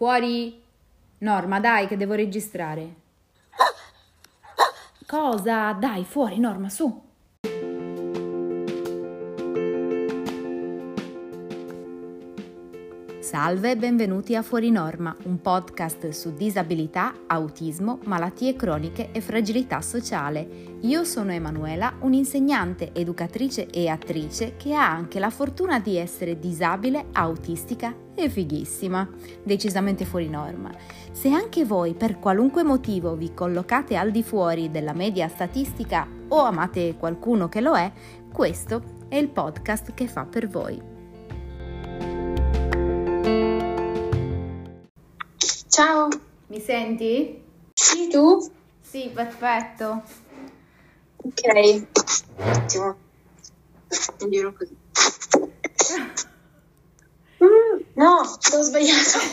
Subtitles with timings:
[0.00, 0.58] Fuori!
[1.18, 2.94] Norma, dai, che devo registrare.
[5.06, 5.72] Cosa?
[5.74, 7.09] Dai, fuori, Norma, su.
[13.30, 19.80] Salve e benvenuti a Fuori Norma, un podcast su disabilità, autismo, malattie croniche e fragilità
[19.82, 20.78] sociale.
[20.80, 27.06] Io sono Emanuela, un'insegnante, educatrice e attrice che ha anche la fortuna di essere disabile,
[27.12, 29.08] autistica e fighissima,
[29.44, 30.72] decisamente fuori norma.
[31.12, 36.40] Se anche voi per qualunque motivo vi collocate al di fuori della media statistica o
[36.40, 37.92] amate qualcuno che lo è,
[38.32, 40.89] questo è il podcast che fa per voi.
[45.80, 46.10] Ciao.
[46.48, 47.42] Mi senti?
[47.72, 48.38] Sì, tu?
[48.82, 50.02] Sì, perfetto.
[51.16, 51.86] Ok.
[52.36, 52.96] Un attimo.
[54.28, 54.76] Giro così.
[57.42, 59.16] Mm, no, ho sbagliato.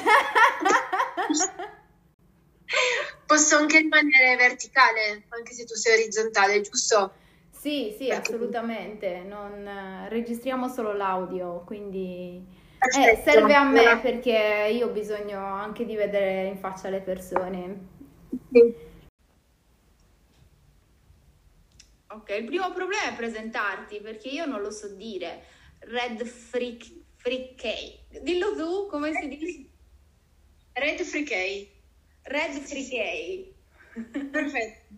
[3.27, 7.11] Posso anche rimanere verticale, anche se tu sei orizzontale, giusto?
[7.51, 9.25] Sì, sì, assolutamente.
[9.27, 12.41] Non, eh, registriamo solo l'audio, quindi
[12.79, 17.87] eh, serve a me perché io ho bisogno anche di vedere in faccia le persone.
[18.51, 18.85] Sì.
[22.09, 25.43] Ok, il primo problema è presentarti perché io non lo so dire.
[25.79, 29.69] Red Freak, Freak Dillo tu, come si dice?
[30.73, 31.67] Red Freak
[32.23, 33.55] Red Freak
[34.31, 34.95] Perfetto.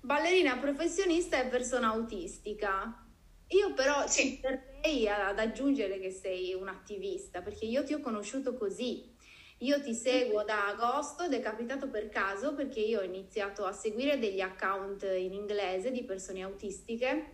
[0.00, 3.06] Ballerina professionista e persona autistica.
[3.48, 4.40] Io però Sì.
[4.80, 9.16] Terrei ad aggiungere che sei un attivista, perché io ti ho conosciuto così.
[9.62, 13.72] Io ti seguo da agosto ed è capitato per caso perché io ho iniziato a
[13.72, 17.32] seguire degli account in inglese di persone autistiche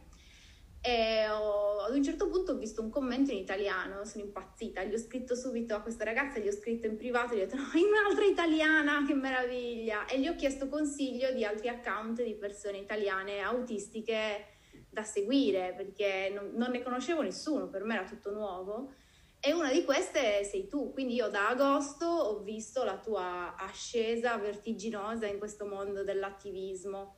[0.81, 4.95] e ho- ad un certo punto ho visto un commento in italiano, sono impazzita, gli
[4.95, 7.71] ho scritto subito a questa ragazza, gli ho scritto in privato, gli ho detto no,
[7.75, 10.07] in un'altra italiana, che meraviglia!
[10.07, 14.54] E gli ho chiesto consiglio di altri account di persone italiane autistiche
[14.95, 18.95] da seguire perché non, non ne conoscevo nessuno, per me era tutto nuovo.
[19.39, 24.39] E una di queste sei tu, quindi io da agosto ho visto la tua ascesa
[24.39, 27.17] vertiginosa in questo mondo dell'attivismo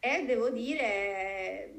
[0.00, 1.74] e devo dire,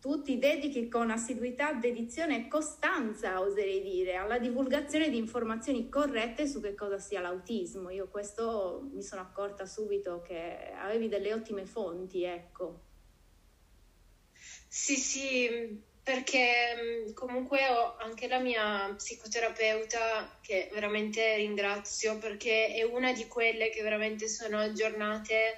[0.00, 6.46] tu ti dedichi con assiduità, dedizione e costanza, oserei dire, alla divulgazione di informazioni corrette
[6.46, 7.90] su che cosa sia l'autismo.
[7.90, 12.88] Io questo mi sono accorta subito che avevi delle ottime fonti, ecco.
[14.72, 15.48] Sì, sì,
[16.00, 16.74] perché
[17.08, 23.68] mh, comunque ho anche la mia psicoterapeuta che veramente ringrazio perché è una di quelle
[23.68, 25.56] che veramente sono aggiornate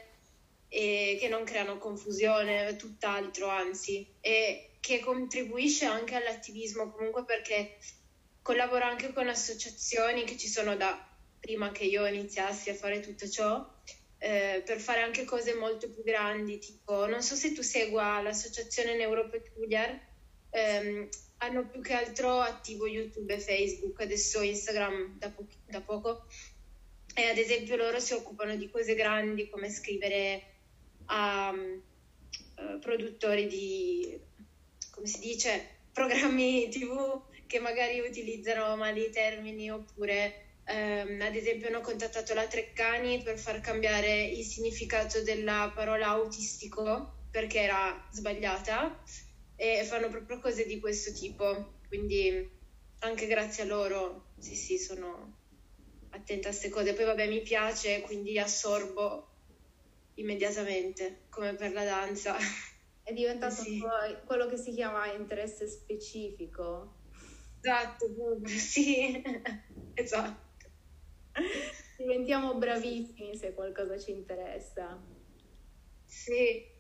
[0.67, 7.69] e che non creano confusione, tutt'altro, anzi, e che contribuisce anche all'attivismo comunque perché
[8.41, 10.99] collabora anche con associazioni che ci sono da
[11.39, 13.63] prima che io iniziassi a fare tutto ciò
[14.23, 18.95] eh, per fare anche cose molto più grandi, tipo, non so se tu segua l'associazione
[18.95, 20.01] Neuropeculiar,
[20.51, 26.27] ehm, hanno più che altro attivo YouTube e Facebook, adesso Instagram da, po- da poco,
[27.15, 30.43] e ad esempio loro si occupano di cose grandi come scrivere
[31.07, 34.21] a eh, produttori di,
[34.93, 41.67] come si dice, programmi TV che magari utilizzano male i termini oppure Ehm, ad esempio
[41.69, 49.03] hanno contattato la Treccani per far cambiare il significato della parola autistico perché era sbagliata
[49.55, 51.79] e fanno proprio cose di questo tipo.
[51.89, 52.49] Quindi
[53.01, 55.41] anche grazie a loro, sì, sì, sono
[56.11, 56.93] attenta a queste cose.
[56.95, 59.29] Poi vabbè, mi piace, quindi assorbo
[60.15, 62.37] immediatamente, come per la danza.
[63.03, 63.81] È diventato Sì.
[64.25, 66.99] quello che si chiama interesse specifico.
[67.65, 68.07] Esatto,
[68.47, 69.23] sì,
[69.95, 70.52] esatto.
[71.97, 75.01] Diventiamo bravissimi se qualcosa ci interessa.
[76.05, 76.73] Sì,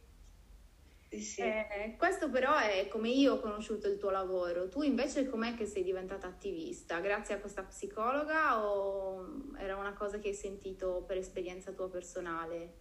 [1.21, 1.43] sì.
[1.43, 4.69] Eh, questo però è come io ho conosciuto il tuo lavoro.
[4.69, 7.01] Tu invece com'è che sei diventata attivista?
[7.01, 12.81] Grazie a questa psicologa o era una cosa che hai sentito per esperienza tua personale?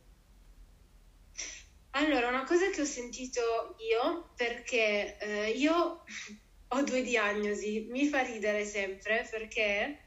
[1.92, 6.04] Allora, una cosa che ho sentito io, perché eh, io
[6.70, 10.04] ho due diagnosi, mi fa ridere sempre perché,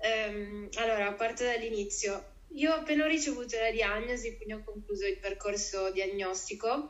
[0.00, 2.24] ehm, allora, parto dall'inizio.
[2.54, 6.88] Io appena ricevuto la diagnosi, quindi ho concluso il percorso diagnostico,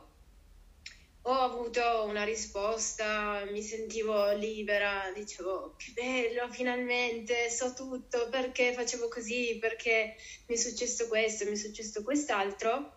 [1.23, 9.07] ho avuto una risposta, mi sentivo libera, dicevo che bello, finalmente so tutto, perché facevo
[9.07, 10.13] così, perché
[10.47, 12.87] mi è successo questo, mi è successo quest'altro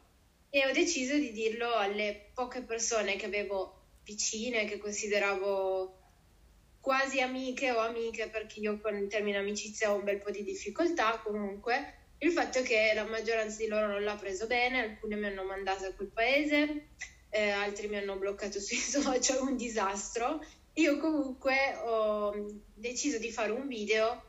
[0.49, 3.73] e ho deciso di dirlo alle poche persone che avevo
[4.05, 5.91] vicine, che consideravo
[6.85, 10.45] quasi amiche o amiche, perché io con il termine amicizia ho un bel po' di
[10.45, 11.95] difficoltà comunque.
[12.19, 15.45] Il fatto è che la maggioranza di loro non l'ha preso bene, alcune mi hanno
[15.45, 16.89] mandato a quel paese,
[17.31, 20.45] eh, altri mi hanno bloccato sui social, un disastro.
[20.75, 24.23] Io comunque ho deciso di fare un video,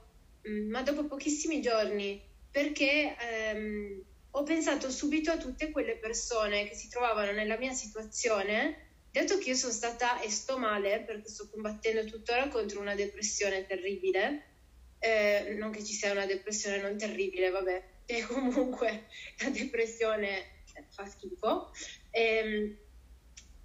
[0.47, 6.75] mm, ma dopo pochissimi giorni, perché ehm, ho pensato subito a tutte quelle persone che
[6.75, 8.84] si trovavano nella mia situazione,
[9.23, 13.65] dato che io sono stata e sto male, perché sto combattendo tuttora contro una depressione
[13.65, 14.43] terribile,
[14.99, 19.07] eh, non che ci sia una depressione non terribile, vabbè, e comunque
[19.39, 21.71] la depressione fa schifo.
[22.11, 22.77] Ehm,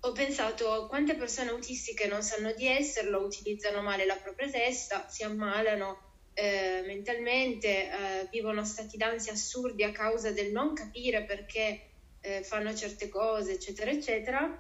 [0.03, 5.25] ho pensato quante persone autistiche non sanno di esserlo, utilizzano male la propria testa, si
[5.25, 12.43] ammalano eh, mentalmente, eh, vivono stati d'ansia assurdi a causa del non capire perché eh,
[12.43, 14.59] fanno certe cose, eccetera, eccetera.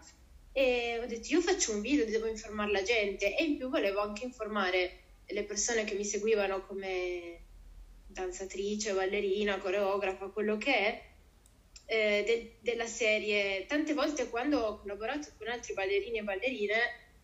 [0.53, 4.01] E ho detto io faccio un video, devo informare la gente e in più volevo
[4.01, 7.41] anche informare le persone che mi seguivano come
[8.07, 11.03] danzatrice, ballerina, coreografa, quello che è,
[11.87, 13.67] eh, de- della serie.
[13.67, 16.75] Tante volte quando ho collaborato con altri ballerini e ballerine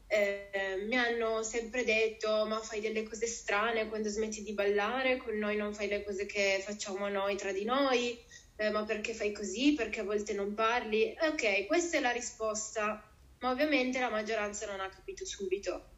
[0.09, 5.37] eh, mi hanno sempre detto ma fai delle cose strane quando smetti di ballare, con
[5.37, 8.17] noi non fai le cose che facciamo noi tra di noi,
[8.57, 11.15] eh, ma perché fai così, perché a volte non parli.
[11.21, 13.03] Ok, questa è la risposta,
[13.41, 15.91] ma ovviamente la maggioranza non ha capito subito.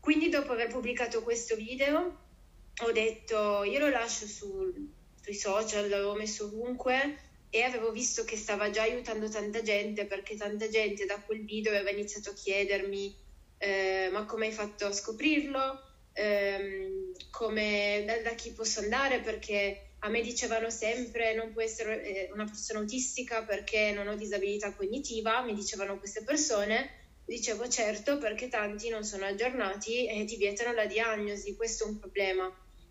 [0.00, 2.26] Quindi dopo aver pubblicato questo video
[2.80, 4.90] ho detto io lo lascio su,
[5.20, 10.36] sui social, l'avevo messo ovunque e avevo visto che stava già aiutando tanta gente perché
[10.36, 13.26] tanta gente da quel video aveva iniziato a chiedermi
[13.58, 15.82] eh, ma come hai fatto a scoprirlo,
[16.12, 22.04] eh, come, da, da, chi posso andare perché a me dicevano sempre non puoi essere
[22.04, 26.90] eh, una persona autistica perché non ho disabilità cognitiva, mi dicevano queste persone,
[27.24, 31.98] dicevo certo perché tanti non sono aggiornati e ti vietano la diagnosi, questo è un
[31.98, 32.50] problema.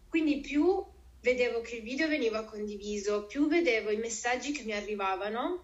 [0.09, 0.85] Quindi più
[1.21, 5.63] vedevo che il video veniva condiviso, più vedevo i messaggi che mi arrivavano,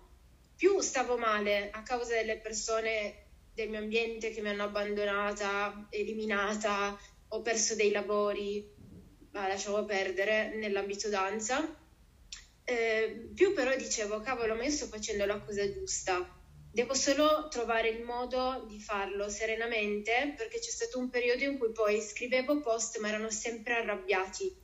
[0.56, 3.22] più stavo male a causa delle persone
[3.54, 6.98] del mio ambiente che mi hanno abbandonata, eliminata,
[7.28, 8.68] ho perso dei lavori,
[9.34, 11.82] ma lasciamo perdere nell'ambito danza.
[12.64, 16.42] Eh, più però dicevo, cavolo, ma io sto facendo la cosa giusta.
[16.72, 21.72] Devo solo trovare il modo di farlo serenamente perché c'è stato un periodo in cui
[21.72, 24.62] poi scrivevo post ma erano sempre arrabbiati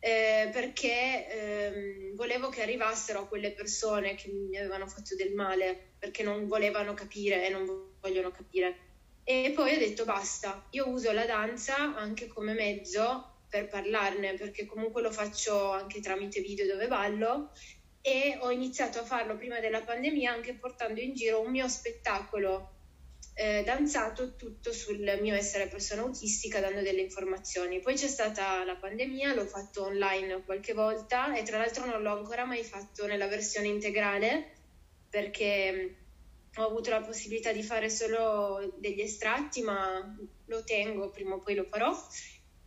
[0.00, 5.92] eh, perché ehm, volevo che arrivassero a quelle persone che mi avevano fatto del male,
[5.98, 7.66] perché non volevano capire e non
[8.00, 8.88] vogliono capire.
[9.22, 14.64] E poi ho detto basta, io uso la danza anche come mezzo per parlarne, perché
[14.64, 17.50] comunque lo faccio anche tramite video dove ballo
[18.00, 22.76] e ho iniziato a farlo prima della pandemia anche portando in giro un mio spettacolo
[23.34, 27.80] eh, danzato tutto sul mio essere persona autistica dando delle informazioni.
[27.80, 32.16] Poi c'è stata la pandemia, l'ho fatto online qualche volta e tra l'altro non l'ho
[32.16, 34.52] ancora mai fatto nella versione integrale
[35.10, 35.96] perché
[36.56, 41.54] ho avuto la possibilità di fare solo degli estratti, ma lo tengo, prima o poi
[41.54, 41.96] lo farò.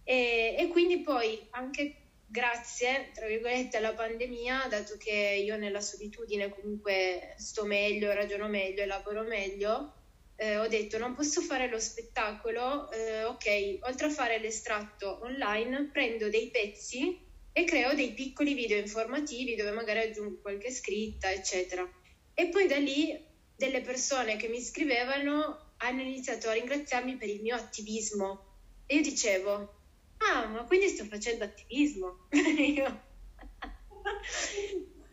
[0.04, 1.96] E, e quindi poi anche
[2.28, 8.82] grazie, tra virgolette, alla pandemia, dato che io nella solitudine comunque sto meglio, ragiono meglio
[8.82, 9.94] e lavoro meglio,
[10.36, 15.90] eh, ho detto non posso fare lo spettacolo, eh, ok, oltre a fare l'estratto online,
[15.92, 17.20] prendo dei pezzi
[17.54, 21.88] e creo dei piccoli video informativi dove magari aggiungo qualche scritta, eccetera.
[22.34, 23.16] E poi da lì
[23.56, 28.46] delle persone che mi scrivevano hanno iniziato a ringraziarmi per il mio attivismo.
[28.88, 29.83] E io dicevo,
[30.32, 32.28] ah, ma quindi sto facendo attivismo.
[32.32, 33.02] io...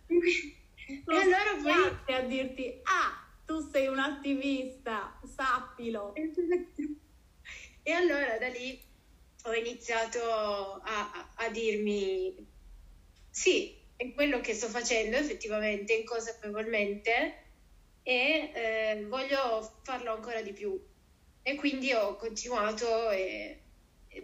[0.07, 2.15] e allora poi...
[2.15, 6.13] a dirti, ah, tu sei un attivista, sappilo.
[7.83, 8.79] E allora da lì
[9.45, 12.47] ho iniziato a, a, a dirmi
[13.31, 17.45] sì, è quello che sto facendo effettivamente, inconsapevolmente
[18.03, 20.79] e eh, voglio farlo ancora di più.
[21.43, 23.61] E quindi ho continuato e, e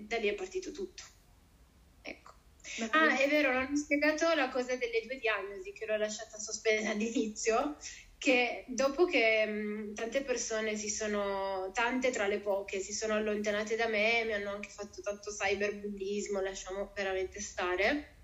[0.00, 1.02] da lì è partito tutto.
[2.00, 2.34] Ecco.
[2.90, 6.90] Ah, è vero, non ho spiegato la cosa delle due diagnosi che l'ho lasciata sospesa
[6.90, 7.76] all'inizio
[8.18, 13.76] che dopo che mh, tante persone si sono, tante tra le poche, si sono allontanate
[13.76, 18.20] da me, mi hanno anche fatto tanto cyberbullismo, lasciamo veramente stare,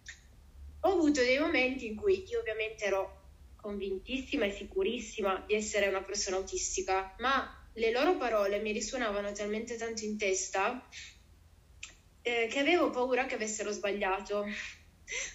[0.85, 3.21] ho avuto dei momenti in cui io ovviamente ero
[3.55, 9.77] convintissima e sicurissima di essere una persona autistica, ma le loro parole mi risuonavano talmente
[9.77, 10.87] tanto in testa
[12.23, 14.47] eh, che avevo paura che avessero sbagliato.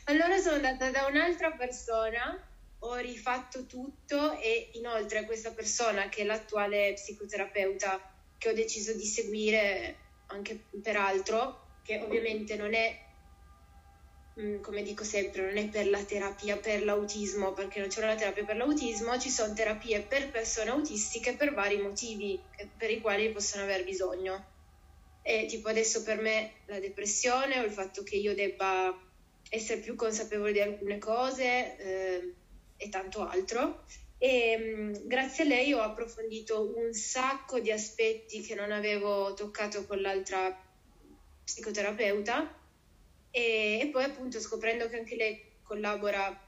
[0.06, 2.42] Allora sono andata da un'altra persona
[2.80, 9.06] ho rifatto tutto e inoltre questa persona che è l'attuale psicoterapeuta che ho deciso di
[9.06, 12.96] seguire anche per altro, che ovviamente non è,
[14.40, 18.16] mm, come dico sempre, non è per la terapia per l'autismo, perché non c'è una
[18.16, 22.40] terapia per l'autismo, ci sono terapie per persone autistiche per vari motivi
[22.78, 24.57] per i quali possono aver bisogno.
[25.28, 28.98] E tipo adesso per me la depressione o il fatto che io debba
[29.50, 32.34] essere più consapevole di alcune cose eh,
[32.78, 33.84] e tanto altro.
[34.18, 39.34] E mh, mm, grazie a lei ho approfondito un sacco di aspetti che non avevo
[39.34, 40.58] toccato con l'altra
[41.44, 42.58] psicoterapeuta
[43.30, 46.42] e, e poi appunto scoprendo che anche lei collabora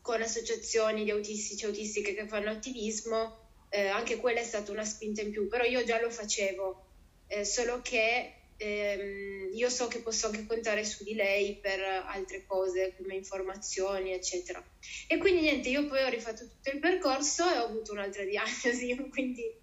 [0.00, 4.86] con associazioni di autistici e autistiche che fanno attivismo, eh, anche quella è stata una
[4.86, 6.86] spinta in più, però io già lo facevo,
[7.32, 12.44] eh, solo che ehm, io so che posso anche contare su di lei per altre
[12.46, 14.62] cose come informazioni eccetera
[15.08, 19.08] e quindi niente io poi ho rifatto tutto il percorso e ho avuto un'altra diagnosi
[19.10, 19.60] quindi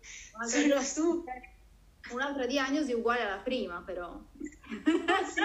[0.48, 1.58] sono super
[2.12, 4.20] un'altra diagnosi uguale alla prima però
[5.30, 5.42] sì.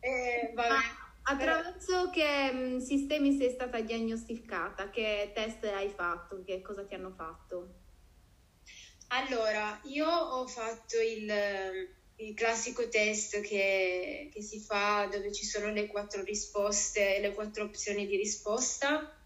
[0.00, 1.02] eh, vabbè.
[1.26, 4.90] Attraverso che mh, sistemi sei stata diagnosticata?
[4.90, 6.42] Che test hai fatto?
[6.44, 7.83] Che cosa ti hanno fatto?
[9.08, 11.32] Allora, io ho fatto il,
[12.16, 17.64] il classico test che, che, si fa dove ci sono le quattro risposte, le quattro
[17.64, 19.16] opzioni di risposta.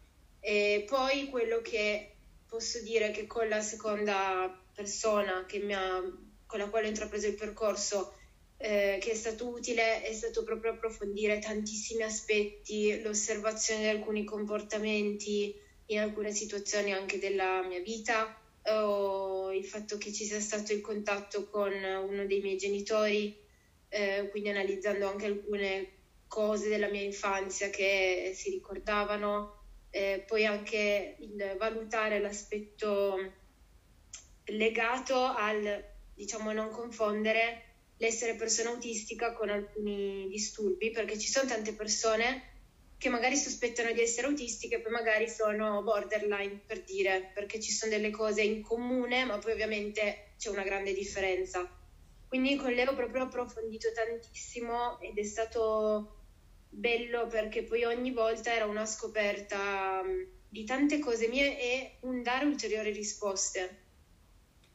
[0.41, 2.15] E poi quello che
[2.49, 6.03] posso dire che con la seconda persona ha,
[6.47, 8.15] con la quale ho intrapreso il percorso
[8.59, 15.55] eh, che è stato utile è stato proprio approfondire tantissimi aspetti, l'osservazione di alcuni comportamenti
[15.87, 18.38] in alcune situazioni anche della mia vita
[18.71, 23.37] o il fatto che ci sia stato il contatto con uno dei miei genitori,
[23.89, 25.93] eh, quindi analizzando anche alcune
[26.27, 29.57] cose della mia infanzia che si ricordavano,
[29.91, 33.33] eh, poi anche il valutare l'aspetto
[34.45, 35.85] legato al,
[36.15, 37.65] diciamo, non confondere
[37.97, 42.57] l'essere persona autistica con alcuni disturbi, perché ci sono tante persone
[42.99, 47.93] che magari sospettano di essere autistiche poi magari sono borderline per dire, perché ci sono
[47.93, 51.71] delle cose in comune, ma poi ovviamente c'è una grande differenza.
[52.27, 56.17] Quindi con lei ho proprio approfondito tantissimo ed è stato
[56.69, 60.03] bello perché poi ogni volta era una scoperta
[60.49, 63.87] di tante cose mie e un dare ulteriori risposte.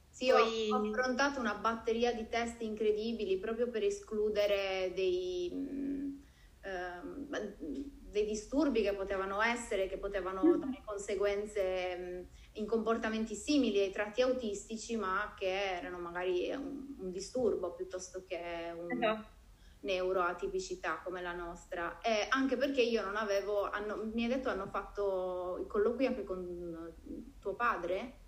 [0.09, 0.69] Sì, poi...
[0.71, 5.51] ho affrontato una batteria di test incredibili proprio per escludere dei...
[6.63, 7.27] Uh,
[8.13, 10.59] dei disturbi che potevano essere, che potevano mm.
[10.59, 17.11] dare conseguenze mm, in comportamenti simili ai tratti autistici, ma che erano magari un, un
[17.11, 19.25] disturbo piuttosto che un esatto.
[19.81, 21.99] neuroatipicità come la nostra.
[22.01, 26.23] E anche perché io non avevo, hanno, mi hai detto hanno fatto i colloqui anche
[26.23, 26.93] con
[27.39, 28.19] tuo padre?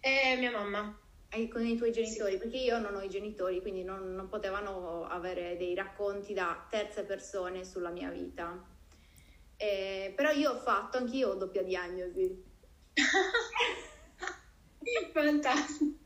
[0.00, 0.98] E mia mamma.
[1.30, 2.38] E con i tuoi genitori, sì.
[2.38, 7.04] perché io non ho i genitori, quindi non, non potevano avere dei racconti da terze
[7.04, 8.71] persone sulla mia vita.
[9.62, 12.50] Eh, però io ho fatto, anch'io doppia diagnosi.
[15.12, 16.00] Fantastico.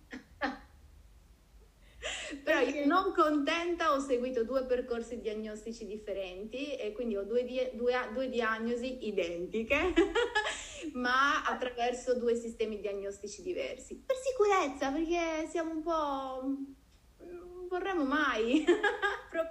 [2.45, 7.71] Però io non contenta ho seguito due percorsi diagnostici differenti e quindi ho due, di-
[7.73, 9.95] due, due diagnosi identiche,
[10.93, 14.03] ma attraverso due sistemi diagnostici diversi.
[14.05, 16.43] Per sicurezza, perché siamo un po'...
[17.25, 18.65] non vorremmo mai
[19.31, 19.49] cosa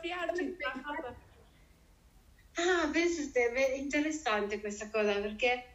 [2.96, 5.66] Pensate, è interessante questa cosa perché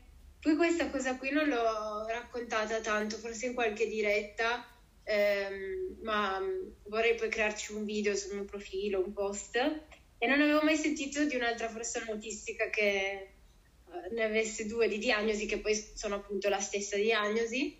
[0.41, 4.65] poi questa cosa qui non l'ho raccontata tanto, forse in qualche diretta,
[5.03, 6.41] ehm, ma
[6.85, 9.55] vorrei poi crearci un video sul mio profilo, un post,
[10.17, 14.97] e non avevo mai sentito di un'altra persona autistica che eh, ne avesse due di
[14.97, 17.77] diagnosi, che poi sono appunto la stessa diagnosi,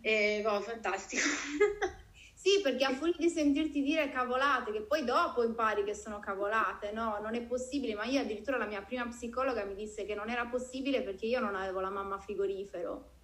[0.00, 1.26] e boh, fantastico.
[2.46, 6.92] Sì, perché a furia di sentirti dire cavolate, che poi dopo impari che sono cavolate,
[6.92, 10.30] no, non è possibile, ma io addirittura la mia prima psicologa mi disse che non
[10.30, 13.14] era possibile perché io non avevo la mamma frigorifero.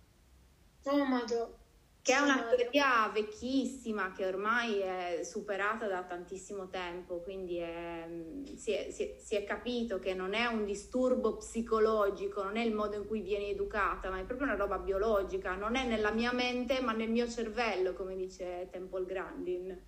[0.85, 1.62] Oh, madò
[2.03, 8.09] che è una teoria vecchissima che ormai è superata da tantissimo tempo, quindi è,
[8.57, 12.65] si, è, si, è, si, è, capito che non è un disturbo psicologico, non è
[12.65, 16.11] il modo in cui vieni educata, ma è proprio una roba biologica, non è nella
[16.11, 19.87] mia mente ma nel mio cervello, come dice Temple Grandin.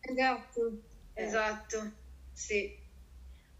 [0.00, 0.72] Esatto,
[1.12, 1.22] eh.
[1.22, 1.92] esatto,
[2.32, 2.80] sì.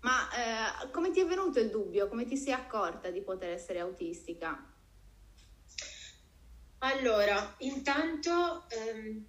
[0.01, 2.09] Ma eh, come ti è venuto il dubbio?
[2.09, 4.72] Come ti sei accorta di poter essere autistica?
[6.85, 9.23] Allora, intanto, ehm,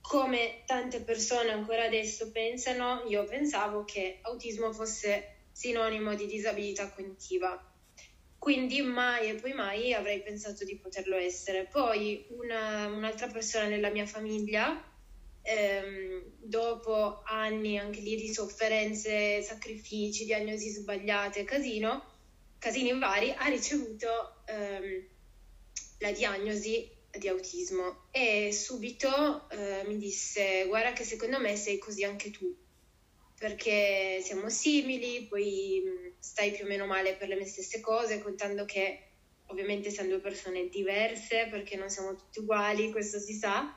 [0.00, 7.56] come tante persone ancora adesso pensano, io pensavo che autismo fosse sinonimo di disabilità cognitiva.
[8.38, 11.66] Quindi mai e poi mai avrei pensato di poterlo essere.
[11.66, 14.76] Poi una, un'altra persona nella mia famiglia
[15.42, 22.02] ehm, dopo anni anche lì di sofferenze, sacrifici, diagnosi sbagliate, casino,
[22.58, 25.02] casini vari, ha ricevuto ehm,
[25.98, 32.04] la diagnosi di autismo e subito eh, mi disse guarda che secondo me sei così
[32.04, 32.54] anche tu
[33.38, 38.64] perché siamo simili, poi stai più o meno male per le mie stesse cose, contando
[38.64, 39.10] che
[39.48, 43.74] ovviamente siamo due persone diverse perché non siamo tutti uguali, questo si sa,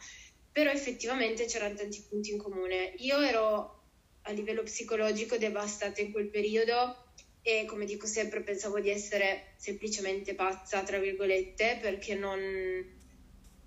[0.51, 2.93] però effettivamente c'erano tanti punti in comune.
[2.99, 3.83] Io ero
[4.23, 7.08] a livello psicologico devastata in quel periodo
[7.41, 12.39] e come dico sempre pensavo di essere semplicemente pazza, tra virgolette, perché non...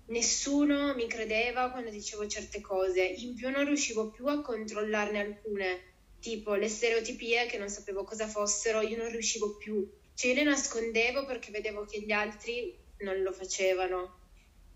[0.07, 5.81] nessuno mi credeva quando dicevo certe cose, in più non riuscivo più a controllarne alcune,
[6.19, 10.43] tipo le stereotipie che non sapevo cosa fossero, io non riuscivo più, cioè io le
[10.43, 14.19] nascondevo perché vedevo che gli altri non lo facevano.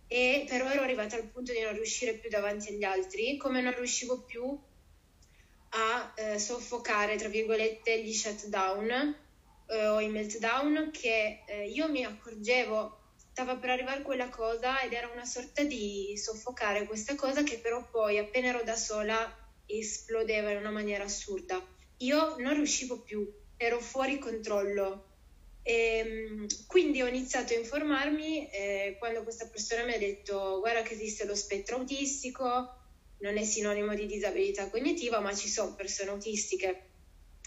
[0.10, 3.76] E però ero arrivata al punto di non riuscire più davanti agli altri, come non
[3.76, 4.58] riuscivo più
[5.70, 9.16] a eh, soffocare, tra virgolette, gli shutdown
[9.68, 12.98] eh, o i meltdown che eh, io mi accorgevo
[13.38, 17.88] stava per arrivare quella cosa ed era una sorta di soffocare questa cosa che però
[17.88, 19.32] poi appena ero da sola
[19.68, 21.64] esplodeva in una maniera assurda.
[21.98, 25.06] Io non riuscivo più, ero fuori controllo
[25.62, 30.82] e, ehm, quindi ho iniziato a informarmi eh, quando questa persona mi ha detto guarda
[30.82, 32.87] che esiste lo spettro autistico,
[33.20, 36.88] non è sinonimo di disabilità cognitiva, ma ci sono persone autistiche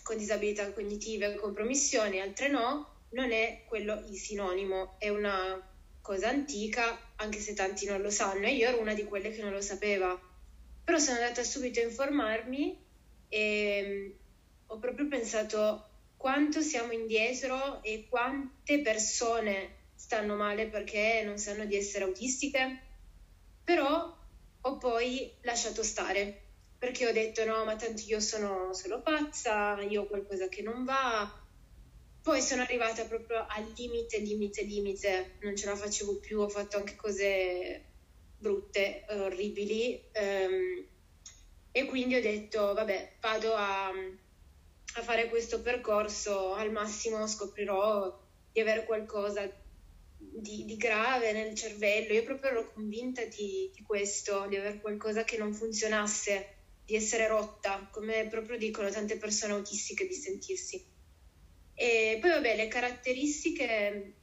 [0.03, 5.65] con disabilità cognitive, compromissioni, altre no, non è quello il sinonimo, è una
[6.01, 9.43] cosa antica, anche se tanti non lo sanno, e io ero una di quelle che
[9.43, 10.19] non lo sapeva.
[10.83, 12.85] Però sono andata subito a informarmi
[13.29, 14.17] e
[14.67, 21.77] ho proprio pensato quanto siamo indietro e quante persone stanno male perché non sanno di
[21.77, 22.83] essere autistiche,
[23.63, 24.19] però
[24.63, 26.49] ho poi lasciato stare
[26.81, 30.85] perché ho detto no, ma tanto io sono solo pazza, io ho qualcosa che non
[30.85, 31.31] va.
[32.23, 36.79] Poi sono arrivata proprio al limite, limite, limite, non ce la facevo più, ho fatto
[36.79, 37.85] anche cose
[38.39, 40.03] brutte, orribili.
[40.15, 40.87] Um,
[41.71, 48.19] e quindi ho detto, vabbè, vado a, a fare questo percorso, al massimo scoprirò
[48.53, 49.47] di avere qualcosa
[50.33, 52.13] di, di grave nel cervello.
[52.13, 57.29] Io proprio ero convinta di, di, questo, di avere qualcosa che non funzionasse, di essere
[57.29, 60.85] rotta, come proprio dicono tante persone autistiche di sentirsi.
[61.75, 64.15] E poi vabbè, le caratteristiche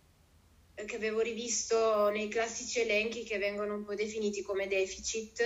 [0.86, 5.41] che avevo rivisto nei classici elenchi che vengono un po' definiti come deficit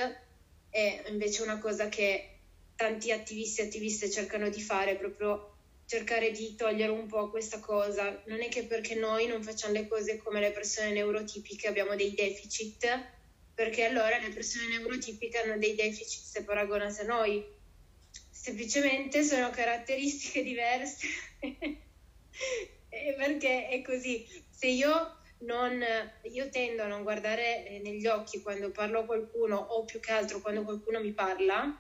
[0.69, 2.39] è invece una cosa che
[2.75, 5.50] tanti attivisti e attiviste cercano di fare, proprio
[5.91, 8.23] cercare di togliere un po' questa cosa.
[8.27, 12.13] Non è che perché noi non facciamo le cose come le persone neurotipiche abbiamo dei
[12.13, 13.07] deficit,
[13.53, 17.43] perché allora le persone neurotipiche hanno dei deficit se paragonate a noi.
[18.29, 21.07] Semplicemente sono caratteristiche diverse.
[23.17, 24.25] perché è così.
[24.49, 25.83] Se io non,
[26.21, 30.13] io tendo a non guardare eh, negli occhi quando parlo a qualcuno o più che
[30.13, 31.77] altro quando qualcuno mi parla,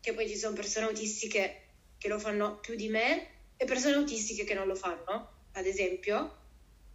[0.00, 1.62] che poi ci sono persone autistiche
[1.98, 6.36] che lo fanno più di me e persone autistiche che non lo fanno, ad esempio,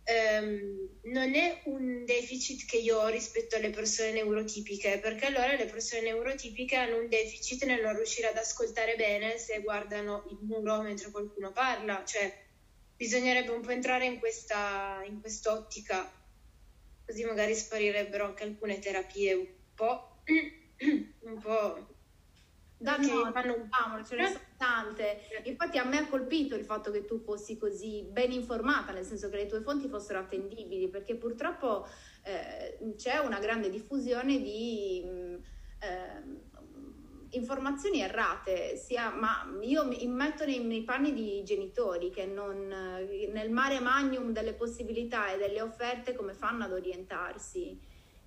[0.03, 5.65] ehm, non è un deficit che io ho rispetto alle persone neurotipiche, perché allora le
[5.65, 10.79] persone neurotipiche hanno un deficit nel non riuscire ad ascoltare bene se guardano il muro
[10.81, 12.33] mentre qualcuno parla, cioè
[12.95, 16.09] bisognerebbe un po' entrare in, questa, in quest'ottica,
[17.05, 20.01] così magari sparirebbero anche alcune terapie un po',
[21.25, 21.75] un po'
[22.83, 25.21] Da no, diciamolo, ce ne sono tante.
[25.43, 29.29] Infatti a me ha colpito il fatto che tu fossi così ben informata, nel senso
[29.29, 31.87] che le tue fonti fossero attendibili, perché purtroppo
[32.23, 35.01] eh, c'è una grande diffusione di
[35.79, 36.51] eh,
[37.29, 43.49] informazioni errate, sia, ma io mi metto nei, nei, panni di genitori che non, nel
[43.49, 47.79] mare magnum delle possibilità e delle offerte come fanno ad orientarsi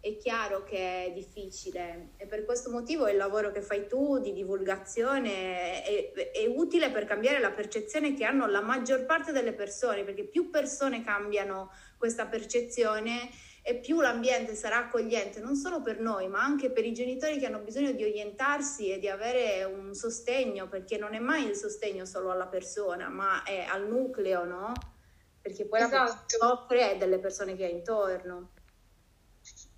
[0.07, 4.33] è chiaro che è difficile e per questo motivo il lavoro che fai tu di
[4.33, 10.05] divulgazione è, è, utile per cambiare la percezione che hanno la maggior parte delle persone,
[10.05, 13.31] perché più persone cambiano questa percezione
[13.63, 17.47] e più l'ambiente sarà accogliente non solo per noi, ma anche per i genitori che
[17.47, 22.05] hanno bisogno di orientarsi e di avere un sostegno, perché non è mai il sostegno
[22.05, 24.73] solo alla persona, ma è al nucleo, no?
[25.41, 25.97] Perché poi esatto.
[25.97, 28.51] la persona soffre delle persone che ha intorno.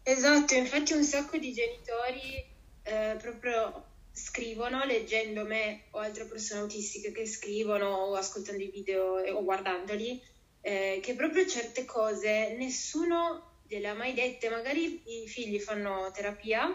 [0.08, 2.42] Esatto, infatti un sacco di genitori
[2.82, 9.20] eh, proprio scrivono leggendo me o altre persone autistiche che scrivono o ascoltando i video
[9.20, 10.18] o guardandoli,
[10.62, 16.74] eh, che proprio certe cose nessuno gliele ha mai dette, magari i figli fanno terapia,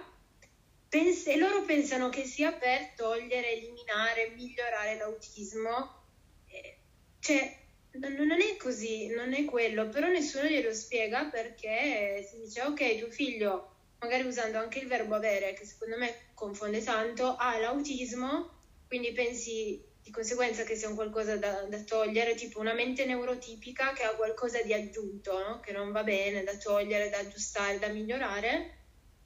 [0.88, 6.04] pens- e loro pensano che sia per togliere, eliminare, migliorare l'autismo.
[6.46, 6.78] Eh,
[7.20, 7.63] cioè,
[8.00, 13.10] non è così, non è quello, però nessuno glielo spiega perché si dice ok, tuo
[13.10, 18.50] figlio, magari usando anche il verbo avere, che secondo me confonde tanto, ha l'autismo,
[18.88, 23.94] quindi pensi di conseguenza che sia un qualcosa da, da, togliere, tipo una mente neurotipica
[23.94, 25.60] che ha qualcosa di aggiunto, no?
[25.62, 28.82] che non va bene, da togliere, da aggiustare, da migliorare,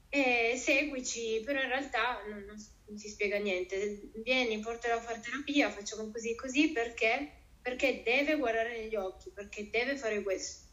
[0.10, 4.12] e seguici, però in realtà non, non, si spiega niente.
[4.24, 7.37] Vieni, portalo a fare terapia, facciamo così così perché?
[7.68, 10.68] Perché deve guardare negli occhi, perché deve fare questo.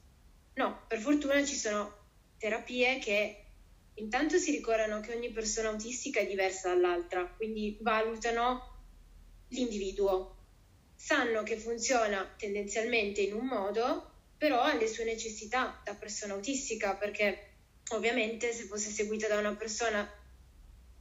[0.55, 1.93] No, per fortuna ci sono
[2.39, 3.47] terapie che
[3.95, 8.85] intanto si ricordano che ogni persona autistica è diversa dall'altra, quindi valutano
[9.49, 10.37] l'individuo.
[10.95, 16.95] Sanno che funziona tendenzialmente in un modo, però ha le sue necessità da persona autistica,
[16.95, 17.55] perché
[17.89, 20.09] ovviamente se fosse seguita da una persona,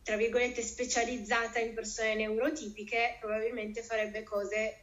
[0.02, 4.80] tra virgolette, specializzata in persone neurotipiche, probabilmente farebbe cose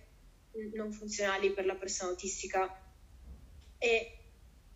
[0.74, 2.82] non funzionali per la persona autistica.
[3.78, 4.18] E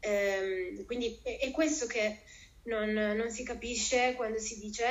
[0.00, 2.20] ehm, quindi è, questo che
[2.64, 4.84] non, non, si capisce quando si dice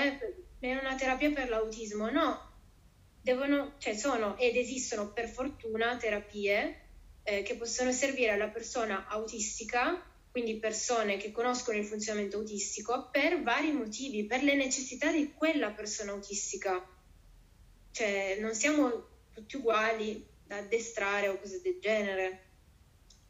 [0.60, 2.10] eh, è una terapia per l'autismo.
[2.10, 2.52] No,
[3.22, 6.82] devono, cioè sono ed esistono per fortuna terapie
[7.24, 13.42] eh, che possono servire alla persona autistica, quindi persone che conoscono il funzionamento autistico, per
[13.42, 16.86] vari motivi, per le necessità di quella persona autistica.
[17.92, 22.52] Cioè non siamo tutti uguali da addestrare o cose del genere.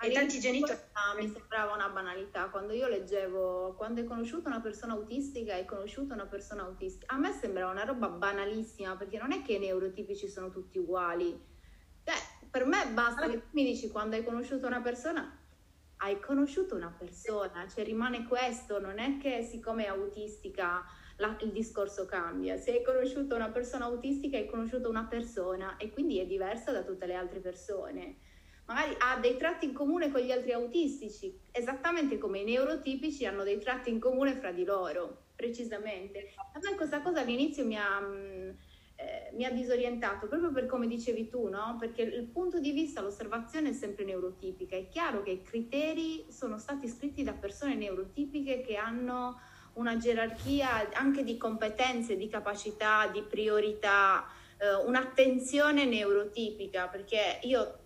[0.01, 0.77] E tanti genitori...
[1.17, 6.13] Mi sembrava una banalità, quando io leggevo, quando hai conosciuto una persona autistica, hai conosciuto
[6.13, 10.27] una persona autistica, a me sembrava una roba banalissima, perché non è che i neurotipici
[10.27, 11.41] sono tutti uguali.
[12.03, 12.15] Cioè,
[12.51, 15.39] per me basta che tu mi dici quando hai conosciuto una persona,
[15.97, 20.83] hai conosciuto una persona, cioè rimane questo, non è che siccome è autistica
[21.17, 22.57] la, il discorso cambia.
[22.57, 26.83] Se hai conosciuto una persona autistica, hai conosciuto una persona e quindi è diversa da
[26.83, 28.17] tutte le altre persone
[28.65, 33.43] magari ha dei tratti in comune con gli altri autistici, esattamente come i neurotipici hanno
[33.43, 36.33] dei tratti in comune fra di loro, precisamente.
[36.53, 38.49] A me questa cosa all'inizio mi ha, mm,
[38.95, 41.75] eh, mi ha disorientato, proprio per come dicevi tu, no?
[41.79, 44.77] Perché il punto di vista, l'osservazione è sempre neurotipica.
[44.77, 49.39] È chiaro che i criteri sono stati scritti da persone neurotipiche che hanno
[49.73, 54.25] una gerarchia anche di competenze, di capacità, di priorità,
[54.57, 57.79] eh, un'attenzione neurotipica, perché io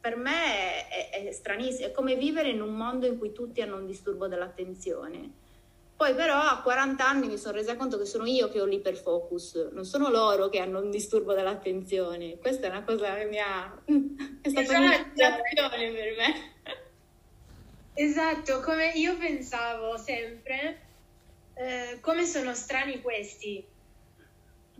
[0.00, 3.76] per me è, è, stranissimo, è come vivere in un mondo in cui tutti hanno
[3.76, 5.38] un disturbo dell'attenzione.
[5.96, 9.68] Poi però a 40 anni mi sono resa conto che sono io che ho l'iperfocus,
[9.72, 12.38] non sono loro che hanno un disturbo dell'attenzione.
[12.38, 13.82] Questa è una cosa che mi ha...
[14.40, 15.42] è stata esatto.
[15.76, 16.34] per me.
[17.92, 20.78] Esatto, come io pensavo sempre,
[21.60, 23.62] eh, come sono strani questi,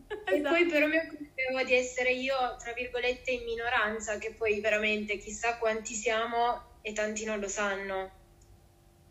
[0.08, 0.54] e esatto.
[0.54, 5.58] poi però mi accorgevo di essere io, tra virgolette, in minoranza, che poi veramente chissà
[5.58, 8.10] quanti siamo e tanti non lo sanno.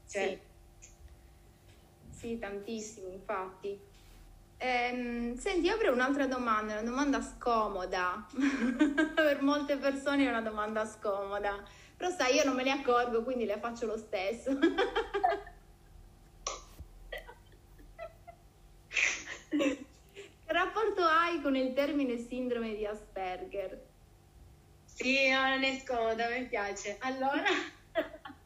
[0.10, 0.39] Cioè...
[0.79, 2.17] Sì.
[2.17, 3.79] sì, tantissimi, infatti.
[4.58, 8.27] Ehm, senti, avrei un'altra domanda, una domanda scomoda.
[9.13, 11.63] per molte persone è una domanda scomoda.
[11.95, 14.58] Però sai, io non me ne accorgo, quindi le faccio lo stesso.
[19.49, 19.85] Che
[20.45, 23.88] rapporto hai con il termine sindrome di Asperger?
[24.85, 26.97] Sì, non è scomoda, mi piace.
[26.99, 27.43] Allora,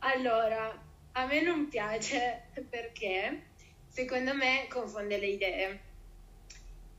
[0.00, 3.52] allora, a me non piace perché
[3.88, 5.84] secondo me confonde le idee.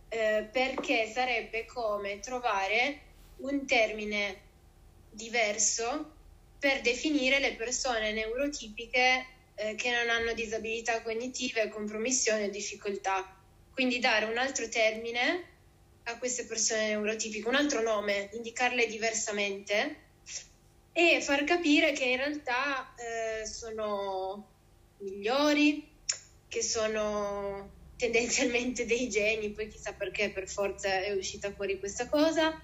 [0.09, 3.01] Eh, perché sarebbe come trovare
[3.37, 4.41] un termine
[5.09, 6.17] diverso
[6.59, 9.25] per definire le persone neurotipiche
[9.61, 13.37] eh, che non hanno disabilità cognitive, compromissioni o difficoltà.
[13.71, 15.49] Quindi dare un altro termine
[16.03, 19.97] a queste persone neurotipiche, un altro nome, indicarle diversamente
[20.91, 24.49] e far capire che in realtà eh, sono
[24.97, 25.89] migliori,
[26.47, 32.59] che sono tendenzialmente dei geni, poi chissà perché per forza è uscita fuori questa cosa,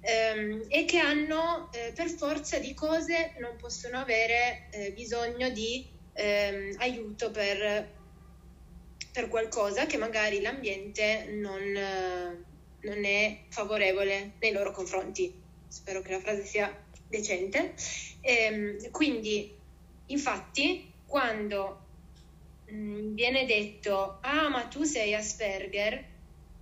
[0.00, 5.98] ehm, e che hanno eh, per forza di cose non possono avere eh, bisogno di
[6.20, 7.88] ehm, aiuto per,
[9.12, 11.62] per, qualcosa che magari l'ambiente non,
[12.80, 15.32] non è favorevole nei loro confronti.
[15.68, 17.74] Spero che la frase sia decente.
[18.20, 19.56] Ehm, quindi,
[20.06, 21.86] infatti, quando
[22.66, 26.04] mh, mm, viene detto, ah, ma tu sei Asperger,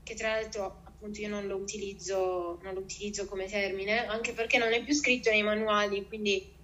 [0.02, 4.58] che tra l'altro appunto io non lo utilizzo, non lo utilizzo come termine, anche perché
[4.58, 6.56] non è più scritto nei manuali, quindi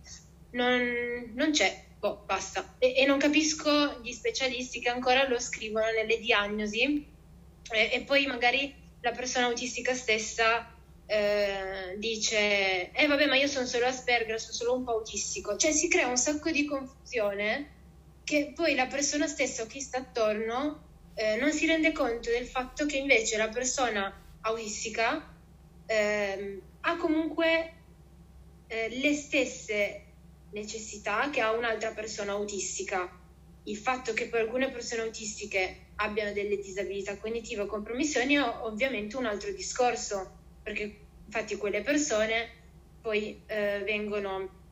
[0.51, 2.77] non, non c'è, boh, basta.
[2.79, 7.07] E, e, non capisco gli specialisti che ancora lo scrivono nelle diagnosi
[7.71, 10.71] e, e poi magari la persona autistica stessa
[11.07, 15.57] eh, dice, eh vabbè ma io sono solo Asperger, sono solo un po' autistico.
[15.57, 17.71] Cioè si crea un sacco di confusione
[18.23, 20.83] che poi la persona stessa o chi sta attorno
[21.15, 24.13] eh, non si rende conto del fatto che invece la persona
[24.43, 25.35] autistica
[25.87, 27.73] eh, ha comunque
[28.67, 30.04] eh, le stesse
[30.55, 33.11] necessità che ha un'altra persona autistica.
[33.65, 39.17] Il fatto che poi alcune persone autistiche abbiano delle disabilità cognitive o compromissioni è ovviamente
[39.17, 42.63] un altro discorso, perché infatti quelle persone
[43.03, 44.63] poi eh, vengono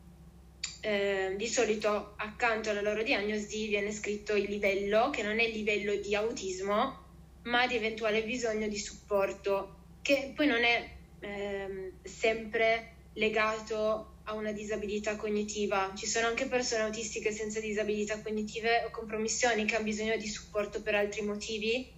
[0.81, 5.53] eh, di solito accanto alla loro diagnosi viene scritto il livello, che non è il
[5.53, 7.01] livello di autismo,
[7.43, 10.91] ma di eventuale bisogno di supporto, che poi non è
[11.21, 15.93] eh, sempre legato a una disabilità cognitiva.
[15.95, 20.83] Ci sono anche persone autistiche senza disabilità cognitive o compromissioni che hanno bisogno di supporto
[20.83, 21.93] per altri motivi,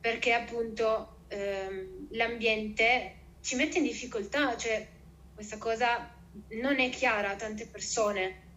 [0.00, 4.86] perché appunto ehm, l'ambiente ci mette in difficoltà, cioè
[5.34, 6.12] questa cosa
[6.60, 8.48] non è chiara a tante persone.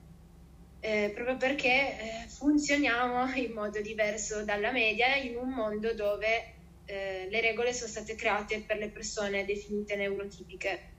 [0.80, 6.54] Eh, proprio perché eh, funzioniamo in modo diverso dalla media in un mondo dove
[6.86, 10.93] eh, le regole sono state create per le persone definite neurotipiche.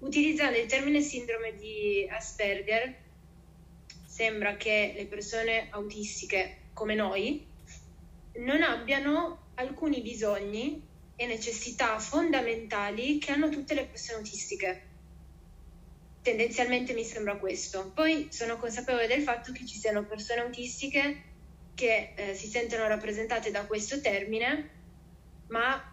[0.00, 2.94] Utilizzando il termine sindrome di Asperger,
[4.06, 7.46] sembra che le persone autistiche come noi
[8.36, 10.86] non abbiano alcuni bisogni
[11.16, 14.88] e necessità fondamentali che hanno tutte le persone autistiche.
[16.22, 17.92] Tendenzialmente mi sembra questo.
[17.94, 21.24] Poi sono consapevole del fatto che ci siano persone autistiche
[21.74, 24.70] che eh, si sentono rappresentate da questo termine,
[25.48, 25.89] ma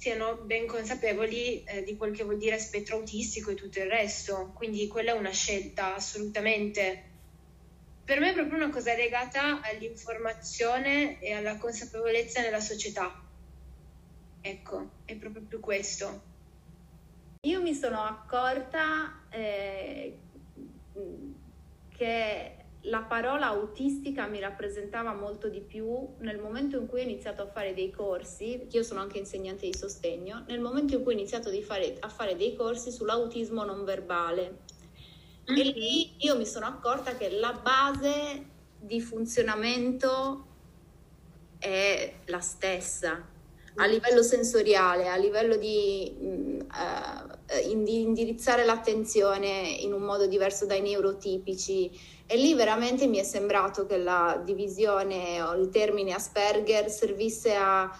[0.00, 4.50] siano ben consapevoli eh, di quel che vuol dire spettro autistico e tutto il resto.
[4.54, 7.04] Quindi quella è una scelta assolutamente.
[8.02, 13.12] Per me è proprio una cosa legata all'informazione e alla consapevolezza nella società.
[14.40, 16.22] Ecco, è proprio più questo.
[17.42, 20.18] Io mi sono accorta eh,
[21.90, 27.42] che la parola autistica mi rappresentava molto di più nel momento in cui ho iniziato
[27.42, 31.12] a fare dei corsi, perché io sono anche insegnante di sostegno, nel momento in cui
[31.12, 34.60] ho iniziato fare, a fare dei corsi sull'autismo non verbale.
[35.50, 35.60] Mm-hmm.
[35.60, 38.46] E lì io mi sono accorta che la base
[38.78, 40.46] di funzionamento
[41.58, 43.28] è la stessa,
[43.76, 52.18] a livello sensoriale, a livello di uh, indirizzare l'attenzione in un modo diverso dai neurotipici
[52.32, 57.92] e lì veramente mi è sembrato che la divisione o il termine Asperger servisse a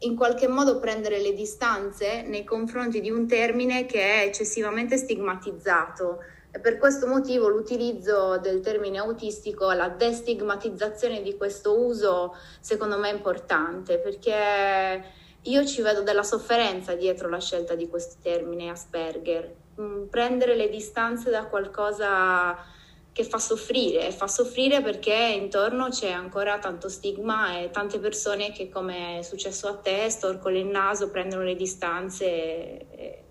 [0.00, 6.18] in qualche modo prendere le distanze nei confronti di un termine che è eccessivamente stigmatizzato.
[6.50, 13.08] E per questo motivo l'utilizzo del termine autistico, la destigmatizzazione di questo uso, secondo me
[13.08, 15.04] è importante perché
[15.40, 19.54] io ci vedo della sofferenza dietro la scelta di questo termine Asperger.
[19.80, 22.78] Mm, prendere le distanze da qualcosa
[23.12, 28.52] che fa soffrire e fa soffrire perché intorno c'è ancora tanto stigma e tante persone
[28.52, 33.24] che come è successo a te storcono il naso, prendono le distanze e,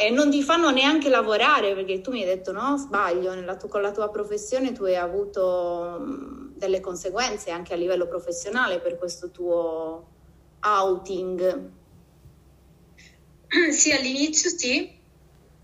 [0.00, 3.82] e non ti fanno neanche lavorare perché tu mi hai detto no sbaglio tu, con
[3.82, 6.04] la tua professione tu hai avuto
[6.56, 10.14] delle conseguenze anche a livello professionale per questo tuo
[10.60, 11.76] outing.
[13.70, 14.97] Sì all'inizio sì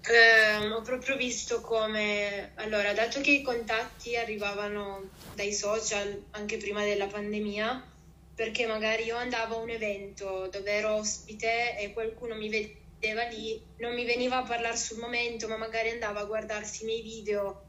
[0.07, 6.85] eh, ho proprio visto come, allora, dato che i contatti arrivavano dai social anche prima
[6.85, 7.93] della pandemia,
[8.35, 13.61] perché magari io andavo a un evento dove ero ospite e qualcuno mi vedeva lì,
[13.79, 17.63] non mi veniva a parlare sul momento, ma magari andava a guardarsi i miei video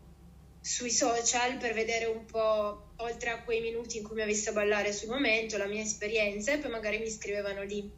[0.60, 4.52] sui social per vedere un po', oltre a quei minuti in cui mi avessi a
[4.52, 7.89] ballare sul momento, la mia esperienza e poi magari mi scrivevano lì.